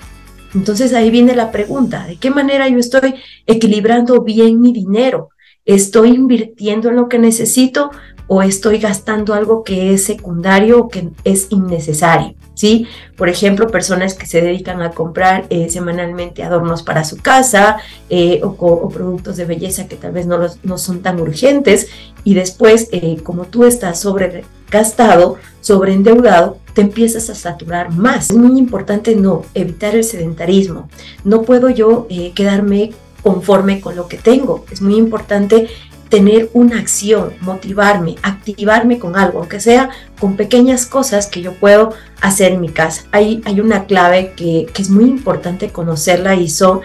Entonces 0.55 0.93
ahí 0.93 1.11
viene 1.11 1.35
la 1.35 1.51
pregunta, 1.51 2.07
¿de 2.07 2.17
qué 2.17 2.31
manera 2.31 2.69
yo 2.69 2.79
estoy 2.79 3.15
equilibrando 3.47 4.23
bien 4.23 4.61
mi 4.61 4.73
dinero? 4.73 5.31
¿Estoy 5.65 6.11
invirtiendo 6.11 6.89
en 6.89 6.97
lo 6.97 7.09
que 7.09 7.19
necesito 7.19 7.91
o 8.27 8.43
estoy 8.43 8.79
gastando 8.79 9.35
algo 9.35 9.65
que 9.65 9.95
es 9.95 10.05
secundario 10.05 10.81
o 10.81 10.89
que 10.89 11.11
es 11.25 11.49
innecesario? 11.51 12.35
¿Sí? 12.55 12.87
Por 13.17 13.29
ejemplo, 13.29 13.69
personas 13.69 14.15
que 14.15 14.27
se 14.27 14.43
dedican 14.43 14.83
a 14.83 14.91
comprar 14.91 15.47
eh, 15.49 15.71
semanalmente 15.71 16.43
adornos 16.43 16.83
para 16.83 17.03
su 17.03 17.17
casa 17.17 17.79
eh, 18.11 18.41
o, 18.43 18.89
productos 18.91 19.37
de 19.37 19.47
belleza 19.47 19.89
que 19.89 19.97
tal 19.97 20.13
vez 20.13 20.27
no, 20.27 20.39
no 20.63 20.79
son 20.79 21.01
tan 21.01 21.19
urgentes 21.19 21.89
y 22.25 22.35
después, 22.35 22.89
eh, 22.93 23.19
como 23.23 23.47
tú 23.47 23.65
estás 23.65 23.99
sobre 24.01 24.45
gastado, 24.71 25.37
sobreendeudado, 25.61 26.59
te 26.75 26.83
empiezas 26.83 27.31
a 27.31 27.35
saturar 27.35 27.91
más. 27.91 28.31
Es 28.31 28.37
muy 28.37 28.59
importante 28.59 29.17
no 29.17 29.43
evitar 29.55 29.95
el 29.97 30.05
sedentarismo. 30.05 30.89
No 31.25 31.43
puedo 31.43 31.69
yo 31.69 32.07
quedarme 32.35 32.93
conforme 33.23 33.81
con 33.81 33.97
lo 33.97 34.09
que 34.09 34.19
tengo. 34.19 34.65
Es 34.71 34.83
muy 34.83 34.97
importante 34.97 35.69
tener 36.13 36.51
una 36.53 36.79
acción, 36.79 37.33
motivarme, 37.41 38.17
activarme 38.23 38.99
con 38.99 39.17
algo, 39.17 39.39
aunque 39.39 39.61
sea 39.61 39.89
con 40.21 40.37
pequeñas 40.37 40.85
cosas 40.85 41.27
que 41.27 41.41
yo 41.41 41.55
puedo 41.55 41.95
hacer 42.21 42.53
en 42.53 42.61
mi 42.61 42.69
casa. 42.69 43.05
Hay, 43.13 43.41
hay 43.47 43.61
una 43.61 43.87
clave 43.87 44.35
que, 44.37 44.67
que 44.75 44.83
es 44.83 44.91
muy 44.91 45.05
importante 45.05 45.71
conocerla 45.71 46.35
y 46.35 46.51
son 46.51 46.83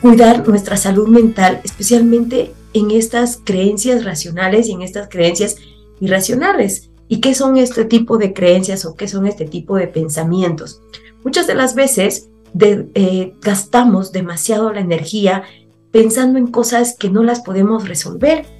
cuidar 0.00 0.48
nuestra 0.48 0.78
salud 0.78 1.08
mental, 1.08 1.60
especialmente 1.62 2.54
en 2.72 2.90
estas 2.90 3.38
creencias 3.44 4.02
racionales 4.02 4.66
y 4.68 4.72
en 4.72 4.80
estas 4.80 5.10
creencias 5.10 5.56
irracionales. 6.00 6.88
¿Y 7.06 7.20
qué 7.20 7.34
son 7.34 7.58
este 7.58 7.84
tipo 7.84 8.16
de 8.16 8.32
creencias 8.32 8.86
o 8.86 8.96
qué 8.96 9.08
son 9.08 9.26
este 9.26 9.44
tipo 9.44 9.76
de 9.76 9.88
pensamientos? 9.88 10.80
Muchas 11.22 11.46
de 11.46 11.54
las 11.54 11.74
veces 11.74 12.30
eh, 12.58 13.34
gastamos 13.42 14.10
demasiado 14.10 14.72
la 14.72 14.80
energía 14.80 15.42
pensando 15.90 16.38
en 16.38 16.46
cosas 16.46 16.96
que 16.98 17.10
no 17.10 17.22
las 17.22 17.42
podemos 17.42 17.86
resolver. 17.86 18.53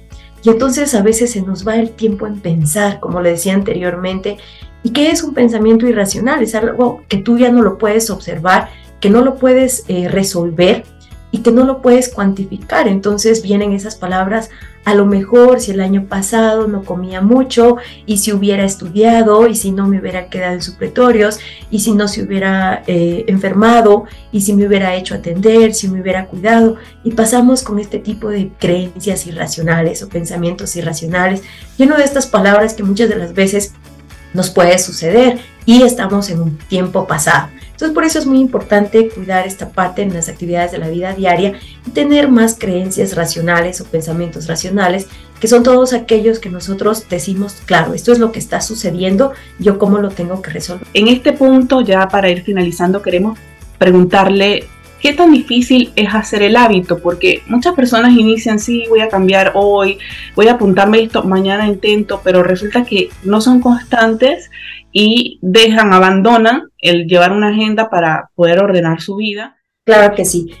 Y 0.45 0.51
entonces 0.51 0.93
a 0.93 1.01
veces 1.01 1.31
se 1.31 1.41
nos 1.41 1.67
va 1.67 1.77
el 1.77 1.89
tiempo 1.89 2.27
en 2.27 2.39
pensar, 2.39 2.99
como 2.99 3.19
le 3.19 3.31
decía 3.31 3.55
anteriormente. 3.55 4.37
¿Y 4.83 4.91
qué 4.91 5.09
es 5.09 5.23
un 5.23 5.33
pensamiento 5.33 5.87
irracional? 5.87 6.43
Es 6.43 6.53
algo 6.53 7.01
que 7.07 7.17
tú 7.17 7.39
ya 7.39 7.49
no 7.49 7.63
lo 7.63 7.79
puedes 7.79 8.11
observar, 8.11 8.69
que 8.99 9.09
no 9.09 9.23
lo 9.23 9.37
puedes 9.37 9.85
eh, 9.87 10.07
resolver 10.07 10.83
y 11.31 11.39
que 11.39 11.51
no 11.51 11.65
lo 11.65 11.81
puedes 11.81 12.09
cuantificar. 12.09 12.87
Entonces 12.87 13.41
vienen 13.41 13.73
esas 13.73 13.95
palabras, 13.95 14.51
a 14.85 14.93
lo 14.93 15.05
mejor 15.07 15.59
si 15.59 15.71
el 15.71 15.81
año 15.81 16.05
pasado 16.07 16.67
no 16.67 16.83
comía 16.83 17.19
mucho 17.19 17.77
y 18.05 18.17
si 18.17 18.31
hubiera 18.31 18.63
estudiado 18.63 19.47
y 19.47 19.55
si 19.55 19.71
no 19.71 19.87
me 19.87 19.99
hubiera 19.99 20.29
quedado 20.29 20.53
en 20.53 20.61
supletorios 20.61 21.39
y 21.71 21.79
si 21.79 21.91
no 21.93 22.07
se 22.07 22.21
hubiera 22.21 22.83
eh, 22.85 23.25
enfermado 23.27 24.05
y 24.31 24.41
si 24.41 24.53
me 24.53 24.67
hubiera 24.67 24.95
hecho 24.95 25.15
atender, 25.15 25.73
si 25.73 25.87
me 25.87 26.01
hubiera 26.01 26.27
cuidado. 26.27 26.75
Y 27.03 27.11
pasamos 27.11 27.63
con 27.63 27.79
este 27.79 27.97
tipo 27.97 28.29
de 28.29 28.51
creencias 28.59 29.25
irracionales 29.25 30.03
o 30.03 30.09
pensamientos 30.09 30.75
irracionales, 30.75 31.41
lleno 31.77 31.97
de 31.97 32.03
estas 32.03 32.27
palabras 32.27 32.75
que 32.75 32.83
muchas 32.83 33.09
de 33.09 33.15
las 33.15 33.33
veces 33.33 33.73
nos 34.35 34.49
puede 34.49 34.77
suceder 34.77 35.39
y 35.65 35.81
estamos 35.81 36.29
en 36.29 36.41
un 36.41 36.57
tiempo 36.57 37.07
pasado. 37.07 37.49
Entonces, 37.71 37.93
por 37.93 38.05
eso 38.05 38.19
es 38.19 38.25
muy 38.25 38.39
importante 38.39 39.09
cuidar 39.09 39.45
esta 39.45 39.69
parte 39.69 40.01
en 40.01 40.13
las 40.13 40.29
actividades 40.29 40.71
de 40.71 40.77
la 40.77 40.87
vida 40.87 41.13
diaria 41.13 41.59
y 41.85 41.91
tener 41.91 42.29
más 42.29 42.55
creencias 42.57 43.15
racionales 43.15 43.81
o 43.81 43.85
pensamientos 43.85 44.47
racionales, 44.47 45.07
que 45.41 45.49
son 45.49 45.63
todos 45.63 45.91
aquellos 45.91 46.39
que 46.39 46.49
nosotros 46.49 47.05
decimos, 47.09 47.57
claro, 47.65 47.93
esto 47.93 48.13
es 48.13 48.19
lo 48.19 48.31
que 48.31 48.39
está 48.39 48.61
sucediendo, 48.61 49.33
yo 49.59 49.77
cómo 49.77 49.97
lo 49.97 50.09
tengo 50.09 50.41
que 50.41 50.51
resolver. 50.51 50.87
En 50.93 51.09
este 51.09 51.33
punto, 51.33 51.81
ya 51.81 52.07
para 52.07 52.29
ir 52.29 52.43
finalizando, 52.43 53.01
queremos 53.01 53.37
preguntarle 53.77 54.69
¿Qué 55.01 55.13
tan 55.13 55.31
difícil 55.31 55.91
es 55.95 56.13
hacer 56.13 56.41
el 56.41 56.55
hábito? 56.55 56.99
Porque 56.99 57.43
muchas 57.47 57.73
personas 57.73 58.13
inician, 58.13 58.59
sí, 58.59 58.85
voy 58.89 59.01
a 59.01 59.09
cambiar 59.09 59.51
hoy, 59.53 59.99
voy 60.35 60.47
a 60.47 60.53
apuntarme 60.53 61.01
esto, 61.01 61.23
mañana 61.23 61.67
intento, 61.67 62.21
pero 62.23 62.43
resulta 62.43 62.83
que 62.83 63.09
no 63.23 63.41
son 63.41 63.61
constantes 63.61 64.49
y 64.91 65.39
dejan, 65.41 65.93
abandonan 65.93 66.69
el 66.79 67.05
llevar 67.07 67.33
una 67.33 67.49
agenda 67.49 67.89
para 67.89 68.29
poder 68.33 68.59
ordenar 68.59 69.01
su 69.01 69.17
vida. 69.17 69.57
Claro 69.83 70.15
que 70.15 70.25
sí. 70.25 70.51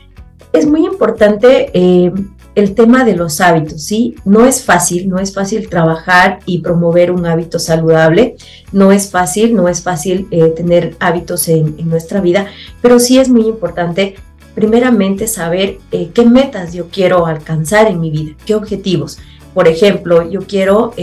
Es 0.53 0.67
muy 0.67 0.85
importante 0.85 1.71
eh, 1.73 2.11
el 2.55 2.73
tema 2.73 3.03
de 3.03 3.15
los 3.15 3.41
hábitos, 3.41 3.83
¿sí? 3.83 4.15
No 4.25 4.45
es 4.45 4.63
fácil, 4.63 5.09
no 5.09 5.19
es 5.19 5.33
fácil 5.33 5.69
trabajar 5.69 6.39
y 6.45 6.59
promover 6.59 7.11
un 7.11 7.25
hábito 7.25 7.59
saludable, 7.59 8.35
no 8.71 8.91
es 8.91 9.09
fácil, 9.09 9.55
no 9.55 9.67
es 9.67 9.81
fácil 9.81 10.27
eh, 10.31 10.53
tener 10.55 10.95
hábitos 10.99 11.47
en, 11.47 11.75
nuestra 11.89 12.21
vida, 12.21 12.47
pero 12.81 12.99
sí 12.99 13.19
es 13.19 13.29
muy 13.29 13.45
importante 13.45 14.15
primeramente 14.55 15.27
saber 15.27 15.79
eh, 15.91 16.09
qué 16.13 16.25
metas 16.25 16.73
yo 16.73 16.87
quiero 16.87 17.25
alcanzar 17.25 17.87
en 17.87 17.99
mi 17.99 18.09
vida, 18.09 18.35
qué 18.45 18.55
objetivos. 18.55 19.19
Por 19.53 19.67
ejemplo, 19.67 20.29
yo 20.29 20.41
quiero 20.41 20.93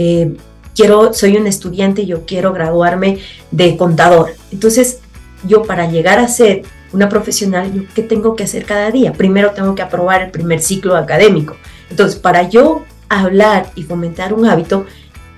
quiero, 0.75 1.13
soy 1.13 1.37
un 1.37 1.47
estudiante 1.47 2.05
yo 2.05 2.25
quiero 2.25 2.53
graduarme 2.53 3.19
de 3.51 3.77
contador. 3.77 4.35
Entonces, 4.51 4.99
yo 5.47 5.63
para 5.63 5.89
llegar 5.89 6.19
a 6.19 6.27
ser 6.27 6.63
una 6.93 7.09
profesional, 7.09 7.87
¿qué 7.93 8.03
tengo 8.03 8.35
que 8.35 8.43
hacer 8.43 8.65
cada 8.65 8.91
día? 8.91 9.13
Primero 9.13 9.51
tengo 9.51 9.75
que 9.75 9.81
aprobar 9.81 10.21
el 10.21 10.31
primer 10.31 10.61
ciclo 10.61 10.95
académico. 10.95 11.57
Entonces, 11.89 12.19
para 12.19 12.47
yo 12.47 12.83
hablar 13.09 13.71
y 13.75 13.83
fomentar 13.83 14.33
un 14.33 14.45
hábito, 14.45 14.85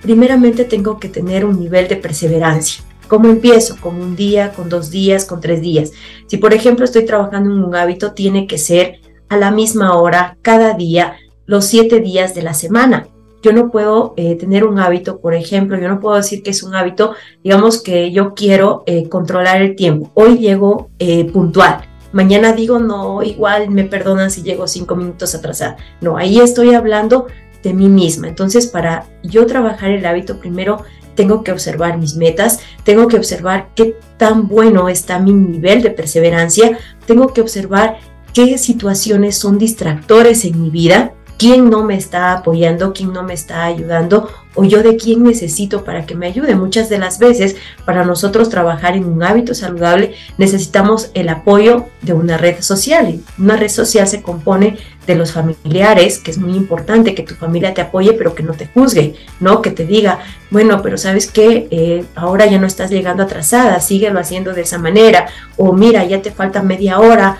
primeramente 0.02 0.64
tengo 0.64 1.00
que 1.00 1.08
tener 1.08 1.44
un 1.44 1.58
nivel 1.58 1.88
de 1.88 1.96
perseverancia. 1.96 2.84
¿Cómo 3.08 3.28
empiezo? 3.28 3.76
Con 3.80 4.00
un 4.00 4.16
día, 4.16 4.52
con 4.52 4.68
dos 4.68 4.90
días, 4.90 5.24
con 5.24 5.40
tres 5.40 5.60
días. 5.60 5.92
Si 6.26 6.36
por 6.36 6.52
ejemplo 6.52 6.84
estoy 6.84 7.04
trabajando 7.04 7.50
en 7.50 7.62
un 7.62 7.74
hábito, 7.74 8.12
tiene 8.12 8.46
que 8.46 8.58
ser 8.58 9.00
a 9.28 9.36
la 9.36 9.50
misma 9.50 9.96
hora, 9.96 10.36
cada 10.42 10.74
día, 10.74 11.16
los 11.46 11.64
siete 11.64 12.00
días 12.00 12.34
de 12.34 12.42
la 12.42 12.54
semana 12.54 13.08
yo 13.46 13.52
no 13.52 13.70
puedo 13.70 14.12
eh, 14.16 14.34
tener 14.34 14.64
un 14.64 14.80
hábito, 14.80 15.20
por 15.20 15.32
ejemplo, 15.32 15.78
yo 15.78 15.88
no 15.88 16.00
puedo 16.00 16.16
decir 16.16 16.42
que 16.42 16.50
es 16.50 16.64
un 16.64 16.74
hábito, 16.74 17.14
digamos 17.44 17.80
que 17.80 18.10
yo 18.10 18.34
quiero 18.34 18.82
eh, 18.86 19.08
controlar 19.08 19.62
el 19.62 19.76
tiempo. 19.76 20.10
Hoy 20.14 20.38
llego 20.38 20.90
eh, 20.98 21.26
puntual, 21.26 21.82
mañana 22.10 22.52
digo, 22.52 22.80
no, 22.80 23.22
igual 23.22 23.70
me 23.70 23.84
perdonan 23.84 24.32
si 24.32 24.42
llego 24.42 24.66
cinco 24.66 24.96
minutos 24.96 25.36
atrasada. 25.36 25.76
No, 26.00 26.16
ahí 26.16 26.40
estoy 26.40 26.74
hablando 26.74 27.28
de 27.62 27.72
mí 27.72 27.88
misma. 27.88 28.26
Entonces, 28.26 28.66
para 28.66 29.06
yo 29.22 29.46
trabajar 29.46 29.90
el 29.90 30.04
hábito, 30.04 30.40
primero 30.40 30.82
tengo 31.14 31.44
que 31.44 31.52
observar 31.52 31.98
mis 31.98 32.16
metas, 32.16 32.58
tengo 32.82 33.06
que 33.06 33.16
observar 33.16 33.68
qué 33.76 33.96
tan 34.16 34.48
bueno 34.48 34.88
está 34.88 35.20
mi 35.20 35.32
nivel 35.32 35.82
de 35.82 35.90
perseverancia, 35.90 36.76
tengo 37.06 37.28
que 37.28 37.42
observar 37.42 37.98
qué 38.34 38.58
situaciones 38.58 39.38
son 39.38 39.56
distractores 39.56 40.44
en 40.44 40.60
mi 40.60 40.68
vida, 40.68 41.14
quién 41.38 41.70
no 41.70 41.84
me 41.84 41.96
está 41.96 42.32
apoyando, 42.32 42.92
quién 42.92 43.12
no 43.12 43.22
me 43.22 43.34
está 43.34 43.64
ayudando 43.64 44.28
o 44.54 44.64
yo 44.64 44.82
de 44.82 44.96
quién 44.96 45.22
necesito 45.22 45.84
para 45.84 46.06
que 46.06 46.14
me 46.14 46.26
ayude. 46.26 46.54
Muchas 46.54 46.88
de 46.88 46.98
las 46.98 47.18
veces 47.18 47.56
para 47.84 48.04
nosotros 48.04 48.48
trabajar 48.48 48.96
en 48.96 49.04
un 49.04 49.22
hábito 49.22 49.54
saludable 49.54 50.14
necesitamos 50.38 51.10
el 51.14 51.28
apoyo 51.28 51.86
de 52.02 52.14
una 52.14 52.38
red 52.38 52.60
social. 52.60 53.20
Una 53.38 53.56
red 53.56 53.68
social 53.68 54.08
se 54.08 54.22
compone 54.22 54.78
de 55.06 55.14
los 55.14 55.32
familiares, 55.32 56.18
que 56.18 56.30
es 56.30 56.38
muy 56.38 56.56
importante 56.56 57.14
que 57.14 57.22
tu 57.22 57.34
familia 57.34 57.74
te 57.74 57.80
apoye, 57.80 58.14
pero 58.14 58.34
que 58.34 58.42
no 58.42 58.54
te 58.54 58.66
juzgue, 58.66 59.14
¿no? 59.38 59.62
Que 59.62 59.70
te 59.70 59.86
diga, 59.86 60.20
bueno, 60.50 60.82
pero 60.82 60.98
sabes 60.98 61.30
que 61.30 61.68
eh, 61.70 62.04
ahora 62.16 62.46
ya 62.46 62.58
no 62.58 62.66
estás 62.66 62.90
llegando 62.90 63.22
atrasada, 63.22 63.78
síguelo 63.80 64.18
haciendo 64.18 64.52
de 64.52 64.62
esa 64.62 64.78
manera, 64.78 65.28
o 65.56 65.72
mira, 65.72 66.04
ya 66.04 66.22
te 66.22 66.32
falta 66.32 66.62
media 66.62 66.98
hora, 66.98 67.38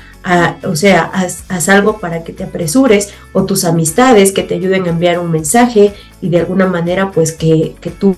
o 0.65 0.75
sea, 0.75 1.05
haz, 1.05 1.69
algo 1.69 1.99
para 1.99 2.25
que 2.25 2.33
te 2.33 2.45
apresures 2.45 3.13
o 3.33 3.45
tus 3.45 3.65
amistades 3.65 4.33
que 4.33 4.43
te 4.43 4.55
ayuden 4.55 4.87
a 4.87 4.91
enviar 4.91 5.19
un 5.21 5.31
mensaje 5.31 5.95
y 6.21 6.29
de 6.31 6.41
alguna 6.41 6.67
manera 6.67 7.13
pues 7.13 7.33
que, 7.33 7.77
tú 7.99 8.17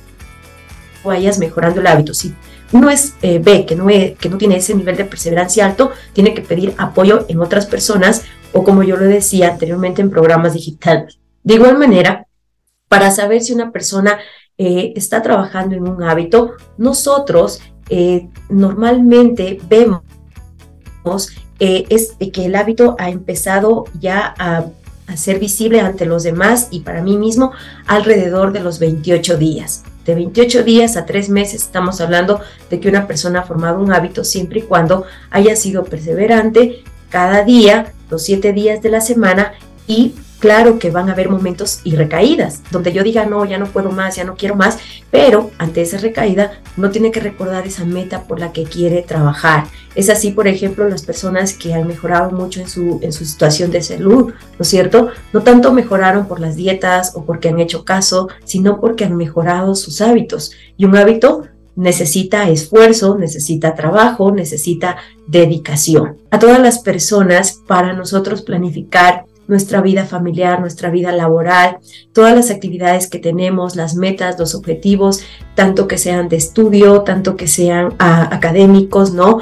vayas 1.04 1.38
mejorando 1.38 1.80
el 1.80 1.86
hábito. 1.86 2.14
Si 2.14 2.34
uno 2.72 2.90
es, 2.90 3.14
eh, 3.22 3.40
ve 3.42 3.66
que 3.66 3.74
no, 3.76 3.86
que 3.86 4.28
no 4.30 4.38
tiene 4.38 4.56
ese 4.56 4.74
nivel 4.74 4.96
de 4.96 5.04
perseverancia 5.04 5.66
alto, 5.66 5.92
tiene 6.12 6.34
que 6.34 6.42
pedir 6.42 6.74
apoyo 6.78 7.26
en 7.28 7.40
otras 7.40 7.66
personas 7.66 8.22
o 8.52 8.64
como 8.64 8.82
yo 8.82 8.96
lo 8.96 9.04
decía 9.04 9.50
anteriormente 9.50 10.00
en 10.00 10.10
programas 10.10 10.54
digitales. 10.54 11.18
De 11.42 11.54
igual 11.54 11.78
manera, 11.78 12.26
para 12.88 13.10
saber 13.10 13.42
si 13.42 13.52
una 13.52 13.70
persona 13.70 14.18
eh, 14.56 14.92
está 14.96 15.22
trabajando 15.22 15.76
en 15.76 15.86
un 15.86 16.02
hábito, 16.02 16.54
nosotros 16.78 17.60
eh, 17.90 18.28
normalmente 18.48 19.60
vemos 19.68 20.02
eh, 21.58 21.86
es 21.88 22.14
que 22.32 22.44
el 22.44 22.54
hábito 22.54 22.96
ha 22.98 23.10
empezado 23.10 23.84
ya 24.00 24.34
a, 24.38 24.66
ser 25.16 25.38
visible 25.38 25.80
ante 25.80 26.04
los 26.04 26.22
demás 26.22 26.68
y 26.70 26.80
para 26.80 27.00
mí 27.00 27.16
mismo 27.16 27.52
alrededor 27.86 28.52
de 28.52 28.60
los 28.60 28.78
28 28.78 29.38
días. 29.38 29.82
De 30.04 30.14
28 30.14 30.64
días 30.64 30.98
a 30.98 31.06
3 31.06 31.30
meses 31.30 31.62
estamos 31.62 32.02
hablando 32.02 32.42
de 32.68 32.78
que 32.78 32.90
una 32.90 33.06
persona 33.06 33.40
ha 33.40 33.44
formado 33.44 33.80
un 33.80 33.90
hábito 33.90 34.22
siempre 34.22 34.58
y 34.58 34.62
cuando 34.64 35.04
haya 35.30 35.56
sido 35.56 35.84
perseverante 35.84 36.84
cada 37.08 37.42
día, 37.42 37.94
los 38.10 38.22
7 38.22 38.52
días 38.52 38.82
de 38.82 38.90
la 38.90 39.00
semana 39.00 39.54
y 39.86 40.12
Claro 40.38 40.78
que 40.78 40.90
van 40.90 41.08
a 41.08 41.12
haber 41.12 41.28
momentos 41.28 41.80
y 41.82 41.96
recaídas, 41.96 42.62
donde 42.70 42.92
yo 42.92 43.02
diga, 43.02 43.26
no, 43.26 43.44
ya 43.44 43.58
no 43.58 43.66
puedo 43.66 43.90
más, 43.90 44.14
ya 44.14 44.22
no 44.22 44.36
quiero 44.36 44.54
más, 44.54 44.78
pero 45.10 45.50
ante 45.58 45.82
esa 45.82 45.98
recaída 45.98 46.60
no 46.76 46.90
tiene 46.90 47.10
que 47.10 47.20
recordar 47.20 47.66
esa 47.66 47.84
meta 47.84 48.24
por 48.24 48.40
la 48.40 48.52
que 48.52 48.64
quiere 48.64 49.02
trabajar. 49.02 49.64
Es 49.94 50.10
así, 50.10 50.30
por 50.30 50.48
ejemplo, 50.48 50.88
las 50.88 51.02
personas 51.02 51.54
que 51.54 51.74
han 51.74 51.86
mejorado 51.86 52.30
mucho 52.30 52.60
en 52.60 52.68
su, 52.68 53.00
en 53.02 53.12
su 53.12 53.24
situación 53.24 53.70
de 53.70 53.82
salud, 53.82 54.32
¿no 54.32 54.60
es 54.60 54.68
cierto? 54.68 55.08
No 55.32 55.42
tanto 55.42 55.72
mejoraron 55.72 56.26
por 56.26 56.40
las 56.40 56.56
dietas 56.56 57.12
o 57.14 57.24
porque 57.24 57.48
han 57.48 57.60
hecho 57.60 57.84
caso, 57.84 58.28
sino 58.44 58.80
porque 58.80 59.04
han 59.04 59.16
mejorado 59.16 59.74
sus 59.74 60.00
hábitos. 60.00 60.52
Y 60.76 60.84
un 60.84 60.96
hábito 60.96 61.44
necesita 61.78 62.50
esfuerzo, 62.50 63.16
necesita 63.16 63.76
trabajo, 63.76 64.32
necesita 64.32 64.96
dedicación. 65.28 66.16
A 66.30 66.40
todas 66.40 66.60
las 66.60 66.80
personas, 66.80 67.60
para 67.68 67.92
nosotros 67.92 68.42
planificar 68.42 69.24
nuestra 69.48 69.80
vida 69.80 70.04
familiar, 70.04 70.60
nuestra 70.60 70.90
vida 70.90 71.10
laboral, 71.10 71.78
todas 72.12 72.36
las 72.36 72.50
actividades 72.50 73.08
que 73.08 73.18
tenemos, 73.18 73.74
las 73.74 73.96
metas, 73.96 74.38
los 74.38 74.54
objetivos, 74.54 75.22
tanto 75.54 75.88
que 75.88 75.98
sean 75.98 76.28
de 76.28 76.36
estudio, 76.36 77.02
tanto 77.02 77.36
que 77.36 77.48
sean 77.48 77.94
ah, 77.98 78.28
académicos, 78.30 79.12
¿no? 79.12 79.40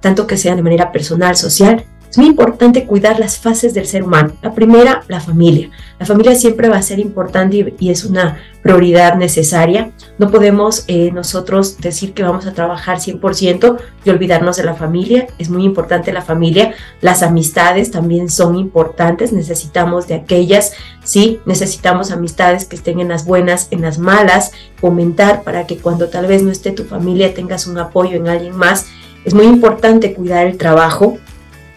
Tanto 0.00 0.26
que 0.26 0.36
sean 0.36 0.56
de 0.56 0.62
manera 0.62 0.92
personal, 0.92 1.36
social, 1.36 1.84
es 2.10 2.18
muy 2.18 2.28
importante 2.28 2.86
cuidar 2.86 3.18
las 3.18 3.38
fases 3.38 3.74
del 3.74 3.86
ser 3.86 4.02
humano. 4.02 4.32
La 4.40 4.54
primera, 4.54 5.02
la 5.08 5.20
familia. 5.20 5.70
La 5.98 6.06
familia 6.06 6.34
siempre 6.34 6.68
va 6.68 6.76
a 6.76 6.82
ser 6.82 6.98
importante 6.98 7.74
y, 7.78 7.90
es 7.90 8.04
una 8.04 8.38
prioridad 8.62 9.16
necesaria. 9.16 9.90
No 10.18 10.30
podemos 10.30 10.84
eh, 10.88 11.10
nosotros 11.12 11.78
decir 11.78 12.14
que 12.14 12.22
vamos 12.22 12.46
a 12.46 12.52
trabajar 12.52 12.98
100% 12.98 13.78
y 14.04 14.10
olvidarnos 14.10 14.56
de 14.56 14.64
la 14.64 14.74
familia. 14.74 15.26
Es 15.38 15.50
muy 15.50 15.64
importante 15.64 16.12
la 16.12 16.22
familia. 16.22 16.74
Las 17.00 17.22
amistades 17.22 17.90
también 17.90 18.30
son 18.30 18.56
importantes. 18.56 19.32
Necesitamos 19.32 20.06
de 20.06 20.14
aquellas, 20.14 20.72
sí, 21.02 21.40
necesitamos 21.44 22.12
amistades 22.12 22.66
que 22.66 22.76
estén 22.76 23.00
en 23.00 23.08
las 23.08 23.24
buenas, 23.24 23.68
en 23.72 23.82
las 23.82 23.98
malas. 23.98 24.52
Fomentar 24.76 25.42
para 25.42 25.66
que 25.66 25.78
cuando 25.78 26.08
tal 26.08 26.26
vez 26.26 26.42
no 26.42 26.50
esté 26.50 26.70
tu 26.70 26.84
familia 26.84 27.34
tengas 27.34 27.66
un 27.66 27.78
apoyo 27.78 28.16
en 28.16 28.28
alguien 28.28 28.56
más. 28.56 28.86
Es 29.24 29.34
muy 29.34 29.46
importante 29.46 30.14
cuidar 30.14 30.46
el 30.46 30.56
trabajo 30.56 31.18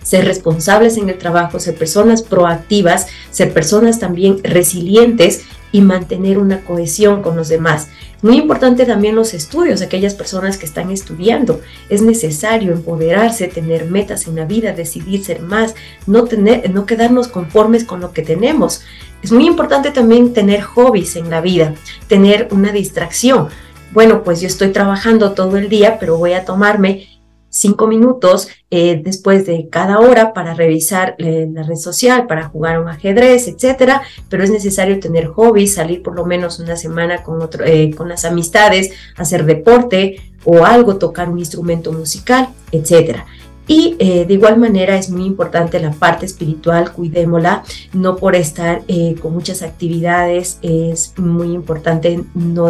ser 0.03 0.25
responsables 0.25 0.97
en 0.97 1.09
el 1.09 1.17
trabajo, 1.17 1.59
ser 1.59 1.75
personas 1.75 2.21
proactivas, 2.21 3.07
ser 3.31 3.53
personas 3.53 3.99
también 3.99 4.43
resilientes 4.43 5.43
y 5.71 5.81
mantener 5.81 6.37
una 6.37 6.61
cohesión 6.61 7.21
con 7.21 7.35
los 7.35 7.47
demás. 7.47 7.89
Muy 8.21 8.37
importante 8.37 8.85
también 8.85 9.15
los 9.15 9.33
estudios, 9.33 9.81
aquellas 9.81 10.13
personas 10.13 10.57
que 10.57 10.65
están 10.65 10.89
estudiando. 10.89 11.61
Es 11.89 12.01
necesario 12.01 12.73
empoderarse, 12.73 13.47
tener 13.47 13.85
metas 13.85 14.27
en 14.27 14.35
la 14.35 14.45
vida, 14.45 14.73
decidir 14.73 15.23
ser 15.23 15.41
más, 15.41 15.75
no, 16.05 16.25
tener, 16.25 16.69
no 16.71 16.85
quedarnos 16.85 17.27
conformes 17.27 17.85
con 17.85 18.01
lo 18.01 18.11
que 18.11 18.21
tenemos. 18.21 18.81
Es 19.21 19.31
muy 19.31 19.47
importante 19.47 19.91
también 19.91 20.33
tener 20.33 20.61
hobbies 20.61 21.15
en 21.15 21.29
la 21.29 21.39
vida, 21.39 21.75
tener 22.07 22.49
una 22.51 22.71
distracción. 22.71 23.47
Bueno, 23.91 24.23
pues 24.23 24.41
yo 24.41 24.47
estoy 24.47 24.71
trabajando 24.71 25.31
todo 25.33 25.57
el 25.57 25.69
día, 25.69 25.97
pero 25.99 26.17
voy 26.17 26.33
a 26.33 26.45
tomarme 26.45 27.07
cinco 27.49 27.87
minutos 27.87 28.47
eh, 28.69 29.01
después 29.03 29.45
de 29.45 29.67
cada 29.69 29.99
hora 29.99 30.33
para 30.33 30.53
revisar 30.53 31.15
eh, 31.17 31.47
la 31.51 31.63
red 31.63 31.75
social, 31.75 32.27
para 32.27 32.49
jugar 32.49 32.79
un 32.79 32.87
ajedrez, 32.87 33.47
etcétera. 33.47 34.01
Pero 34.29 34.43
es 34.43 34.51
necesario 34.51 34.99
tener 34.99 35.27
hobbies, 35.27 35.75
salir 35.75 36.01
por 36.01 36.15
lo 36.15 36.25
menos 36.25 36.59
una 36.59 36.75
semana 36.75 37.23
con, 37.23 37.41
otro, 37.41 37.65
eh, 37.65 37.91
con 37.95 38.09
las 38.09 38.25
amistades, 38.25 38.91
hacer 39.17 39.45
deporte 39.45 40.21
o 40.45 40.65
algo, 40.65 40.97
tocar 40.97 41.29
un 41.29 41.39
instrumento 41.39 41.91
musical, 41.91 42.49
etcétera. 42.71 43.25
Y 43.67 43.97
de 43.99 44.33
igual 44.33 44.57
manera 44.57 44.97
es 44.97 45.11
muy 45.11 45.25
importante 45.25 45.79
la 45.79 45.91
parte 45.91 46.25
espiritual, 46.25 46.91
cuidémosla, 46.91 47.63
no 47.93 48.15
por 48.15 48.35
estar 48.35 48.81
con 49.21 49.31
muchas 49.31 49.61
actividades, 49.61 50.57
es 50.63 51.13
muy 51.19 51.53
importante 51.53 52.23
no 52.33 52.69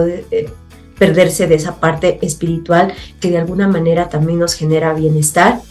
perderse 0.99 1.47
de 1.47 1.55
esa 1.55 1.79
parte 1.79 2.19
espiritual 2.21 2.93
que 3.19 3.31
de 3.31 3.39
alguna 3.39 3.67
manera 3.67 4.09
también 4.09 4.38
nos 4.38 4.53
genera 4.53 4.93
bienestar. 4.93 5.62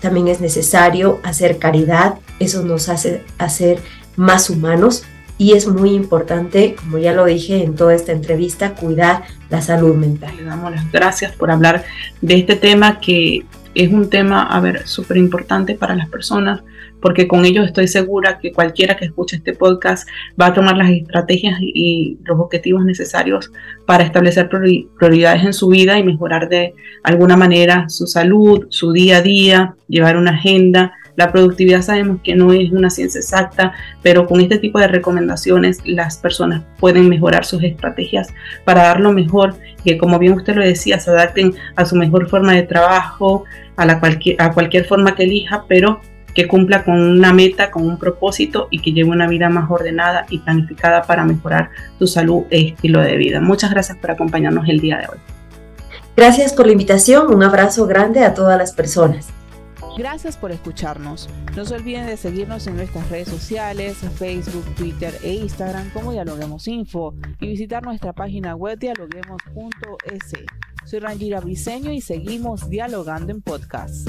También 0.00 0.28
es 0.28 0.40
necesario 0.40 1.20
hacer 1.22 1.58
caridad, 1.58 2.14
eso 2.38 2.62
nos 2.64 2.88
hace 2.88 3.22
hacer 3.38 3.80
más 4.16 4.50
humanos 4.50 5.04
y 5.36 5.52
es 5.52 5.66
muy 5.66 5.90
importante, 5.90 6.74
como 6.74 6.98
ya 6.98 7.12
lo 7.12 7.24
dije 7.24 7.62
en 7.62 7.74
toda 7.74 7.94
esta 7.94 8.12
entrevista, 8.12 8.74
cuidar 8.74 9.22
la 9.48 9.62
salud 9.62 9.94
mental. 9.94 10.36
Le 10.36 10.44
damos 10.44 10.70
las 10.70 10.90
gracias 10.90 11.32
por 11.32 11.50
hablar 11.50 11.84
de 12.20 12.34
este 12.34 12.56
tema 12.56 13.00
que 13.00 13.44
es 13.74 13.92
un 13.92 14.10
tema, 14.10 14.42
a 14.42 14.60
ver, 14.60 14.86
súper 14.86 15.16
importante 15.16 15.74
para 15.74 15.94
las 15.94 16.08
personas 16.08 16.60
porque 17.00 17.28
con 17.28 17.44
ellos 17.44 17.66
estoy 17.66 17.88
segura 17.88 18.38
que 18.38 18.52
cualquiera 18.52 18.96
que 18.96 19.06
escuche 19.06 19.36
este 19.36 19.54
podcast 19.54 20.08
va 20.40 20.46
a 20.46 20.54
tomar 20.54 20.76
las 20.76 20.90
estrategias 20.90 21.58
y 21.60 22.18
los 22.24 22.38
objetivos 22.38 22.84
necesarios 22.84 23.52
para 23.86 24.04
establecer 24.04 24.48
prioridades 24.48 25.44
en 25.44 25.52
su 25.52 25.68
vida 25.68 25.98
y 25.98 26.04
mejorar 26.04 26.48
de 26.48 26.74
alguna 27.02 27.36
manera 27.36 27.88
su 27.88 28.06
salud, 28.06 28.66
su 28.68 28.92
día 28.92 29.18
a 29.18 29.22
día, 29.22 29.74
llevar 29.88 30.16
una 30.16 30.32
agenda. 30.32 30.92
La 31.16 31.32
productividad 31.32 31.82
sabemos 31.82 32.20
que 32.22 32.34
no 32.34 32.52
es 32.52 32.70
una 32.70 32.88
ciencia 32.88 33.20
exacta, 33.20 33.72
pero 34.02 34.26
con 34.26 34.40
este 34.40 34.58
tipo 34.58 34.78
de 34.78 34.88
recomendaciones 34.88 35.80
las 35.84 36.18
personas 36.18 36.62
pueden 36.78 37.08
mejorar 37.08 37.44
sus 37.44 37.62
estrategias 37.62 38.28
para 38.64 38.84
dar 38.84 39.00
lo 39.00 39.12
mejor, 39.12 39.54
que 39.84 39.98
como 39.98 40.18
bien 40.18 40.34
usted 40.34 40.54
lo 40.54 40.64
decía, 40.64 40.98
se 41.00 41.10
adapten 41.10 41.54
a 41.76 41.84
su 41.84 41.96
mejor 41.96 42.28
forma 42.28 42.54
de 42.54 42.62
trabajo, 42.62 43.44
a, 43.76 44.52
cualquier 44.52 44.84
forma 44.84 45.14
que 45.14 45.24
elija, 45.24 45.64
pero 45.68 46.00
que 46.34 46.48
cumpla 46.48 46.84
con 46.84 47.00
una 47.00 47.32
meta, 47.32 47.70
con 47.70 47.86
un 47.86 47.98
propósito 47.98 48.68
y 48.70 48.80
que 48.80 48.92
lleve 48.92 49.10
una 49.10 49.28
vida 49.28 49.48
más 49.48 49.70
ordenada 49.70 50.26
y 50.30 50.38
planificada 50.38 51.02
para 51.02 51.24
mejorar 51.24 51.70
tu 51.98 52.06
salud 52.06 52.44
e 52.50 52.68
estilo 52.68 53.00
de 53.00 53.16
vida. 53.16 53.40
Muchas 53.40 53.70
gracias 53.70 53.98
por 53.98 54.10
acompañarnos 54.10 54.68
el 54.68 54.80
día 54.80 54.98
de 54.98 55.08
hoy. 55.08 55.18
Gracias 56.16 56.52
por 56.52 56.66
la 56.66 56.72
invitación, 56.72 57.32
un 57.32 57.42
abrazo 57.42 57.86
grande 57.86 58.24
a 58.24 58.34
todas 58.34 58.58
las 58.58 58.72
personas. 58.72 59.28
Gracias 59.96 60.36
por 60.36 60.52
escucharnos. 60.52 61.28
No 61.56 61.64
se 61.64 61.74
olviden 61.74 62.06
de 62.06 62.16
seguirnos 62.16 62.66
en 62.66 62.76
nuestras 62.76 63.08
redes 63.10 63.28
sociales, 63.28 63.98
Facebook, 64.16 64.64
Twitter 64.76 65.14
e 65.22 65.34
Instagram 65.34 65.90
como 65.90 66.12
Dialoguemos 66.12 66.68
Info 66.68 67.14
y 67.40 67.48
visitar 67.48 67.82
nuestra 67.82 68.12
página 68.12 68.54
web 68.54 68.78
dialoguemos.es. 68.78 70.32
Soy 70.84 71.00
Rangira 71.00 71.40
Briseño 71.40 71.92
y 71.92 72.00
seguimos 72.00 72.70
dialogando 72.70 73.32
en 73.32 73.42
podcast. 73.42 74.08